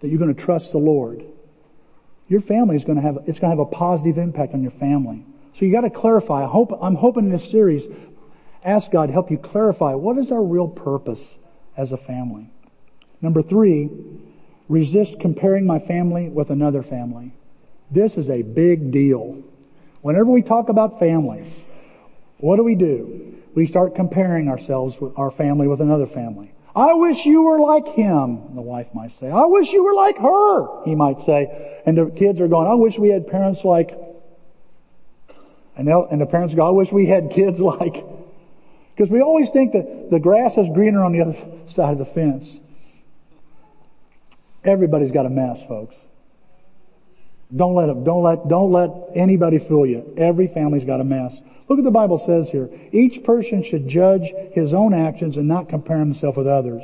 [0.01, 1.23] that you're going to trust the Lord,
[2.27, 4.71] your family is going to have, it's going to have a positive impact on your
[4.71, 5.23] family.
[5.57, 6.43] So you got to clarify.
[6.43, 7.89] I hope, I'm hoping in this series,
[8.61, 11.21] ask God to help you clarify what is our real purpose
[11.77, 12.49] as a family.
[13.21, 13.89] Number three,
[14.67, 17.33] resist comparing my family with another family.
[17.91, 19.43] This is a big deal.
[20.01, 21.51] Whenever we talk about families,
[22.37, 23.37] what do we do?
[23.53, 26.51] We start comparing ourselves with our family with another family.
[26.73, 29.29] I wish you were like him, the wife might say.
[29.29, 31.81] I wish you were like her, he might say.
[31.85, 33.93] And the kids are going, I wish we had parents like,
[35.75, 38.05] and, the parents go, I wish we had kids like,
[38.95, 41.37] because we always think that the grass is greener on the other
[41.71, 42.47] side of the fence.
[44.63, 45.95] Everybody's got a mess, folks.
[47.55, 50.13] Don't let them, don't let, don't let anybody fool you.
[50.17, 51.33] Every family's got a mess.
[51.67, 52.69] Look what the Bible says here.
[52.91, 56.83] Each person should judge his own actions and not compare himself with others.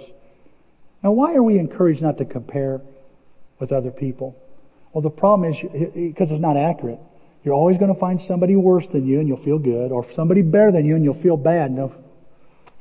[1.04, 2.82] Now why are we encouraged not to compare
[3.60, 4.36] with other people?
[4.92, 5.58] Well, the problem is
[5.94, 7.00] because it's not accurate.
[7.44, 10.42] You're always going to find somebody worse than you and you'll feel good, or somebody
[10.42, 11.72] better than you and you'll feel bad.
[11.72, 11.94] No.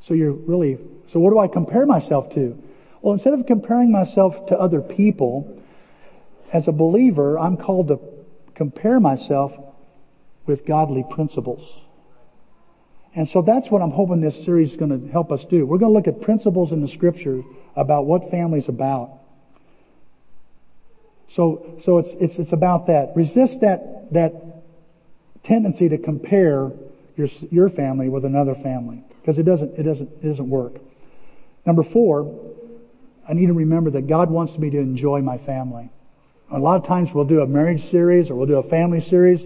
[0.09, 0.79] So you're really,
[1.13, 2.61] so what do I compare myself to?
[3.07, 5.63] Well, instead of comparing myself to other people,
[6.53, 8.01] as a believer, I'm called to
[8.57, 9.53] compare myself
[10.45, 11.63] with godly principles.
[13.15, 15.65] And so that's what I'm hoping this series is going to help us do.
[15.65, 17.45] We're going to look at principles in the scripture
[17.77, 19.21] about what family's about.
[21.31, 23.13] So, so it's, it's, it's about that.
[23.15, 24.33] Resist that, that
[25.45, 26.73] tendency to compare
[27.17, 29.05] your, your family with another family.
[29.21, 30.81] Because it doesn't, it doesn't, it doesn't work.
[31.65, 32.55] Number four,
[33.29, 35.91] I need to remember that God wants me to enjoy my family.
[36.53, 39.41] A lot of times we'll do a marriage series or we'll do a family series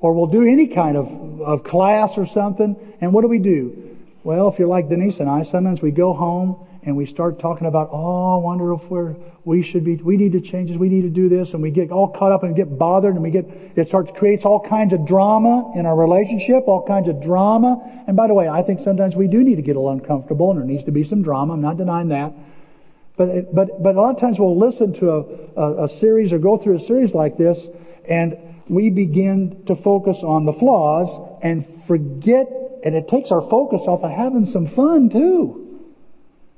[0.00, 2.76] or we'll do any kind of, of class or something.
[3.00, 3.96] And what do we do?
[4.24, 7.66] Well, if you're like Denise and I, sometimes we go home and we start talking
[7.66, 9.14] about, oh, I wonder if we're,
[9.44, 11.70] we should be, we need to change this, we need to do this, and we
[11.70, 13.44] get all caught up and get bothered and we get,
[13.76, 18.02] it starts, creates all kinds of drama in our relationship, all kinds of drama.
[18.06, 20.50] And by the way, I think sometimes we do need to get a little uncomfortable
[20.50, 21.54] and there needs to be some drama.
[21.54, 22.32] I'm not denying that.
[23.20, 26.38] But, but, but a lot of times we'll listen to a, a, a series or
[26.38, 27.58] go through a series like this
[28.08, 32.48] and we begin to focus on the flaws and forget,
[32.82, 35.82] and it takes our focus off of having some fun too.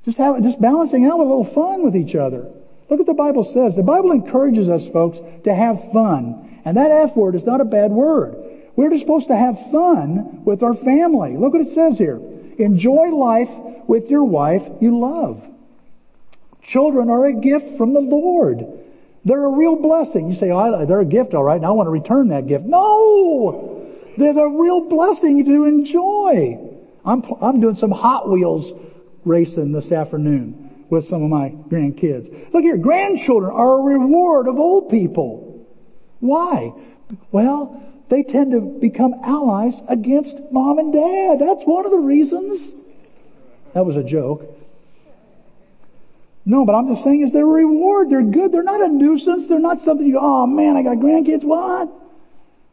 [0.05, 2.49] Just having, just balancing out a little fun with each other.
[2.89, 3.75] Look what the Bible says.
[3.75, 6.61] The Bible encourages us, folks, to have fun.
[6.63, 8.37] And that F word is not a bad word.
[8.77, 11.35] We're just supposed to have fun with our family.
[11.35, 12.21] Look what it says here.
[12.57, 13.49] Enjoy life
[13.85, 15.43] with your wife you love.
[16.63, 18.65] Children are a gift from the Lord.
[19.25, 20.29] They're a real blessing.
[20.29, 22.65] You say, oh, they're a gift, all right, and I want to return that gift.
[22.65, 23.87] No!
[24.17, 26.59] They're a real blessing to enjoy.
[27.05, 28.79] I'm, I'm doing some Hot Wheels
[29.25, 32.53] racing this afternoon with some of my grandkids.
[32.53, 35.65] Look here, grandchildren are a reward of old people.
[36.19, 36.73] Why?
[37.31, 41.39] Well, they tend to become allies against mom and dad.
[41.39, 42.73] That's one of the reasons.
[43.73, 44.52] That was a joke.
[46.45, 48.09] No, but I'm just saying is they're a reward.
[48.09, 48.51] They're good.
[48.51, 49.47] They're not a nuisance.
[49.47, 51.43] They're not something you go, oh man, I got grandkids.
[51.43, 51.89] What?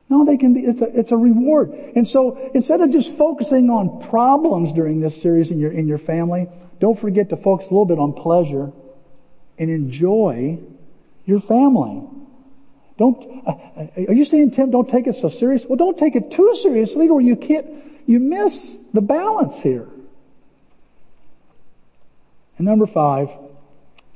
[0.08, 1.70] No, they can be, it's a, it's a reward.
[1.94, 5.98] And so instead of just focusing on problems during this series in your, in your
[5.98, 6.48] family,
[6.80, 8.72] don't forget to focus a little bit on pleasure
[9.56, 10.58] and enjoy
[11.26, 12.02] your family.
[12.98, 13.52] Don't, uh
[14.08, 15.64] are you saying, Tim, don't take it so serious?
[15.64, 17.66] Well, don't take it too seriously or you can't,
[18.06, 19.86] you miss the balance here.
[22.58, 23.28] And number five,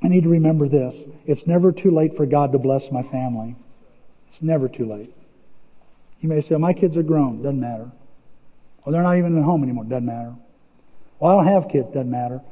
[0.04, 0.94] I need to remember this.
[1.24, 3.56] It's never too late for God to bless my family.
[4.30, 5.14] It's never too late.
[6.20, 7.42] You may say, my kids are grown.
[7.42, 7.90] Doesn't matter.
[8.84, 9.84] Well, they're not even at home anymore.
[9.84, 10.34] Doesn't matter.
[11.18, 11.86] Well, I don't have kids.
[11.86, 12.42] Doesn't matter.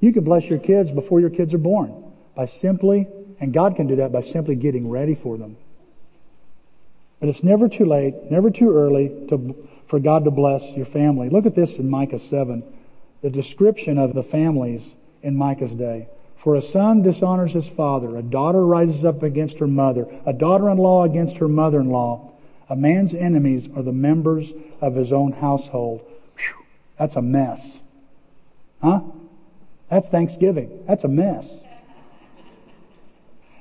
[0.00, 2.02] You can bless your kids before your kids are born
[2.34, 3.06] by simply,
[3.40, 5.58] and God can do that by simply getting ready for them.
[7.18, 11.28] But it's never too late, never too early to, for God to bless your family.
[11.28, 12.62] Look at this in Micah 7.
[13.20, 14.80] the description of the families
[15.22, 16.08] in Micah's day.
[16.42, 21.04] For a son dishonors his father, a daughter rises up against her mother, a daughter-in-law
[21.04, 22.32] against her mother-in-law.
[22.70, 24.46] A man's enemies are the members
[24.80, 26.00] of his own household.
[26.36, 26.64] Whew,
[26.98, 27.60] that's a mess.
[28.80, 29.00] Huh?
[29.90, 30.84] That's Thanksgiving.
[30.86, 31.44] That's a mess.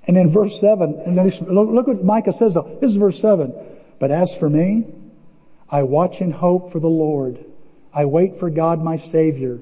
[0.07, 2.77] And in verse 7, and look what Micah says though.
[2.79, 3.53] This is verse 7.
[3.99, 4.85] But as for me,
[5.69, 7.43] I watch in hope for the Lord.
[7.93, 9.59] I wait for God my Savior.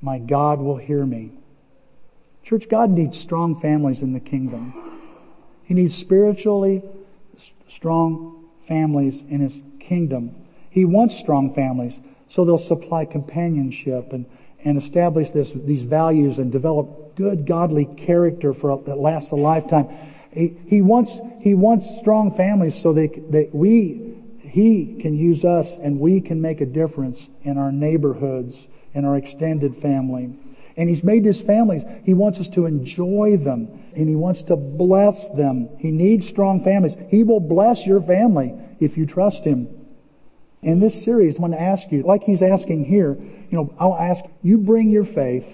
[0.00, 1.30] My God will hear me.
[2.44, 5.00] Church, God needs strong families in the kingdom.
[5.64, 6.82] He needs spiritually
[7.68, 10.34] strong families in His kingdom.
[10.70, 11.94] He wants strong families
[12.28, 14.26] so they'll supply companionship and,
[14.64, 19.88] and establish this, these values and develop good godly character for that lasts a lifetime.
[20.32, 25.66] He, he wants, he wants strong families so they, that we, he can use us
[25.82, 28.56] and we can make a difference in our neighborhoods,
[28.94, 30.30] in our extended family.
[30.76, 31.82] And He's made His families.
[32.04, 35.68] He wants us to enjoy them and He wants to bless them.
[35.78, 36.96] He needs strong families.
[37.08, 39.68] He will bless your family if you trust Him.
[40.62, 43.96] In this series, I want to ask you, like He's asking here, you know, I'll
[43.96, 45.46] ask, you bring your faith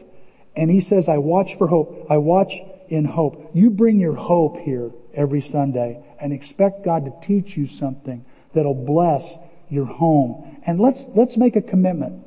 [0.56, 2.06] and He says, I watch for hope.
[2.10, 2.52] I watch
[2.88, 3.50] in hope.
[3.54, 8.74] You bring your hope here every Sunday and expect God to teach you something that'll
[8.74, 9.24] bless
[9.68, 10.60] your home.
[10.66, 12.24] And let's, let's make a commitment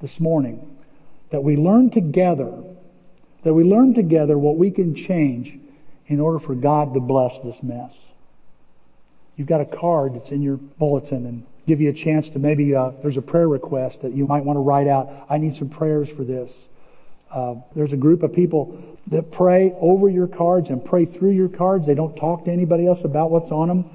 [0.00, 0.73] this morning
[1.34, 2.62] that we learn together,
[3.42, 5.58] that we learn together what we can change
[6.06, 7.90] in order for God to bless this mess.
[9.36, 12.72] You've got a card that's in your bulletin and give you a chance to maybe,
[12.72, 15.10] uh, there's a prayer request that you might want to write out.
[15.28, 16.52] I need some prayers for this.
[17.32, 21.48] Uh, there's a group of people that pray over your cards and pray through your
[21.48, 21.84] cards.
[21.84, 23.90] They don't talk to anybody else about what's on them.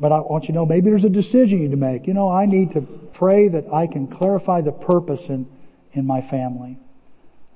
[0.00, 2.06] But I want you to know maybe there's a decision you need to make.
[2.06, 5.44] You know, I need to pray that I can clarify the purpose and
[5.92, 6.78] in my family.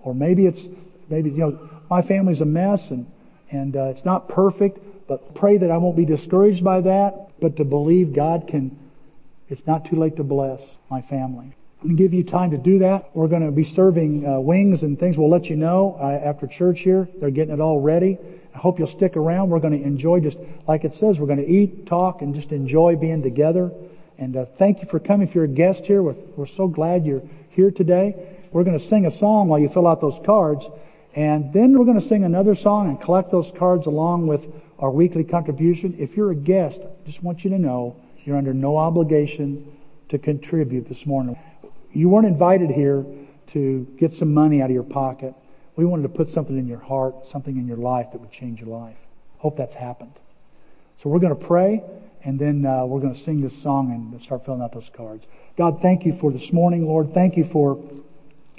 [0.02, 0.60] Or maybe it's,
[1.08, 3.06] maybe, you know, my family's a mess and,
[3.50, 7.56] and uh, it's not perfect, but pray that I won't be discouraged by that, but
[7.56, 8.78] to believe God can,
[9.48, 10.60] it's not too late to bless
[10.90, 11.54] my family.
[11.96, 13.14] Give you time to do that.
[13.14, 15.18] We're going to be serving uh, wings and things.
[15.18, 17.06] We'll let you know uh, after church here.
[17.20, 18.18] They're getting it all ready.
[18.54, 19.50] I hope you'll stick around.
[19.50, 22.52] We're going to enjoy just, like it says, we're going to eat, talk, and just
[22.52, 23.70] enjoy being together.
[24.16, 25.28] And uh, thank you for coming.
[25.28, 27.22] If you're a guest here, we're, we're so glad you're
[27.54, 28.14] here today.
[28.52, 30.64] We're going to sing a song while you fill out those cards.
[31.14, 34.44] And then we're going to sing another song and collect those cards along with
[34.78, 35.96] our weekly contribution.
[35.98, 39.76] If you're a guest, I just want you to know you're under no obligation
[40.08, 41.38] to contribute this morning.
[41.92, 43.04] You weren't invited here
[43.52, 45.34] to get some money out of your pocket.
[45.76, 48.60] We wanted to put something in your heart, something in your life that would change
[48.60, 48.96] your life.
[49.38, 50.12] Hope that's happened.
[51.02, 51.82] So we're going to pray
[52.24, 55.24] and then uh, we're going to sing this song and start filling out those cards.
[55.58, 57.12] God, thank you for this morning, Lord.
[57.12, 57.82] Thank you for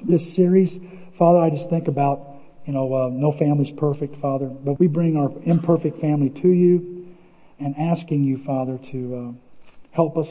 [0.03, 0.79] this series.
[1.17, 2.35] Father, I just think about,
[2.65, 7.15] you know, uh, no family's perfect, Father, but we bring our imperfect family to you
[7.59, 9.55] and asking you, Father, to uh,
[9.91, 10.29] help us,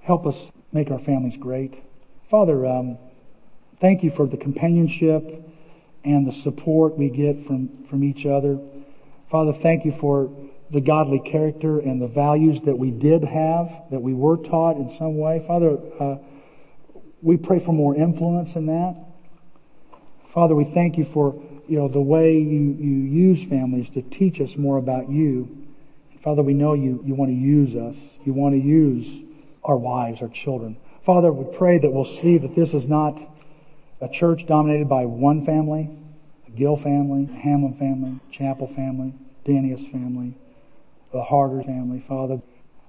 [0.00, 0.36] help us
[0.72, 1.80] make our families great.
[2.30, 2.98] Father, um,
[3.80, 5.48] thank you for the companionship
[6.04, 8.58] and the support we get from, from each other.
[9.30, 10.30] Father, thank you for
[10.70, 14.94] the godly character and the values that we did have, that we were taught in
[14.98, 15.42] some way.
[15.46, 16.16] Father, uh,
[17.22, 18.96] we pray for more influence in that.
[20.34, 22.96] Father, we thank you for, you know, the way you, you
[23.30, 25.66] use families to teach us more about you.
[26.22, 27.96] Father, we know you, you want to use us.
[28.24, 29.24] You want to use
[29.64, 30.76] our wives, our children.
[31.06, 33.18] Father, we pray that we'll see that this is not
[34.00, 35.88] a church dominated by one family,
[36.46, 39.14] a Gill family, a Hamlin family, Chapel family,
[39.46, 40.36] Danius family,
[41.12, 42.40] the Harder family, Father.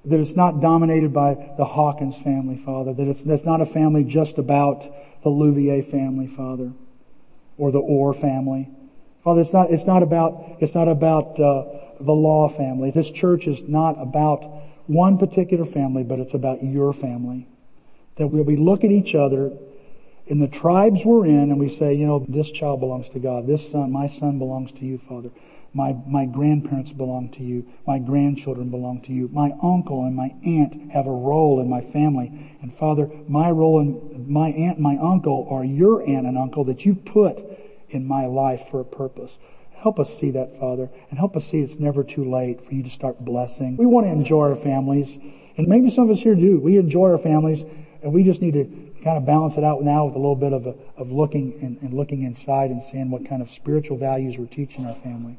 [0.05, 2.93] That it's not dominated by the Hawkins family, Father.
[2.93, 4.82] That it's, that's not a family just about
[5.24, 6.72] the Louvier family, Father,
[7.57, 8.70] or the Orr family.
[9.24, 11.63] Father, it's not, it's not about, it's not about, uh,
[11.99, 12.91] the Law family.
[12.91, 14.43] This church is not about
[14.88, 17.47] one particular family, but it's about your family.
[18.17, 19.51] That we we look at each other
[20.28, 23.47] in the tribes we're in and we say, you know, this child belongs to God.
[23.47, 25.30] This son, my son belongs to you, Father.
[25.74, 27.65] My, my grandparents belong to you.
[27.86, 29.30] My grandchildren belong to you.
[29.32, 32.57] My uncle and my aunt have a role in my family.
[32.61, 36.63] And Father, my role and my aunt and my uncle are your aunt and uncle
[36.65, 37.39] that you've put
[37.89, 39.32] in my life for a purpose.
[39.72, 42.84] Help us see that, Father, and help us see it's never too late for you
[42.84, 43.78] to start blessing.
[43.78, 45.07] We want to enjoy our families,
[45.57, 46.59] and maybe some of us here do.
[46.59, 47.65] We enjoy our families,
[48.03, 48.65] and we just need to
[49.05, 51.78] kind of balance it out now with a little bit of, a, of looking and,
[51.82, 55.38] and looking inside and seeing what kind of spiritual values we're teaching our family.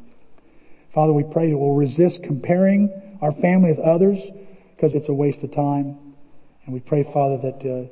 [0.95, 4.18] Father, we pray that we'll resist comparing our family with others
[4.74, 6.14] because it's a waste of time.
[6.64, 7.88] And we pray, Father, that uh,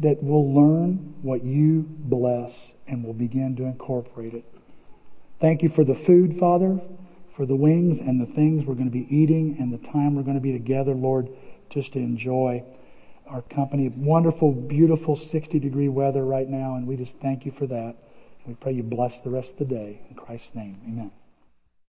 [0.00, 2.52] that we'll learn what you bless
[2.86, 4.44] and we'll begin to incorporate it.
[5.40, 6.80] Thank you for the food, Father,
[7.36, 10.22] for the wings and the things we're going to be eating and the time we're
[10.22, 11.28] going to be together, Lord,
[11.70, 12.64] just to enjoy
[13.26, 13.88] our company.
[13.88, 17.96] Wonderful, beautiful 60 degree weather right now, and we just thank you for that.
[18.46, 20.00] We pray you bless the rest of the day.
[20.08, 21.12] In Christ's name, amen.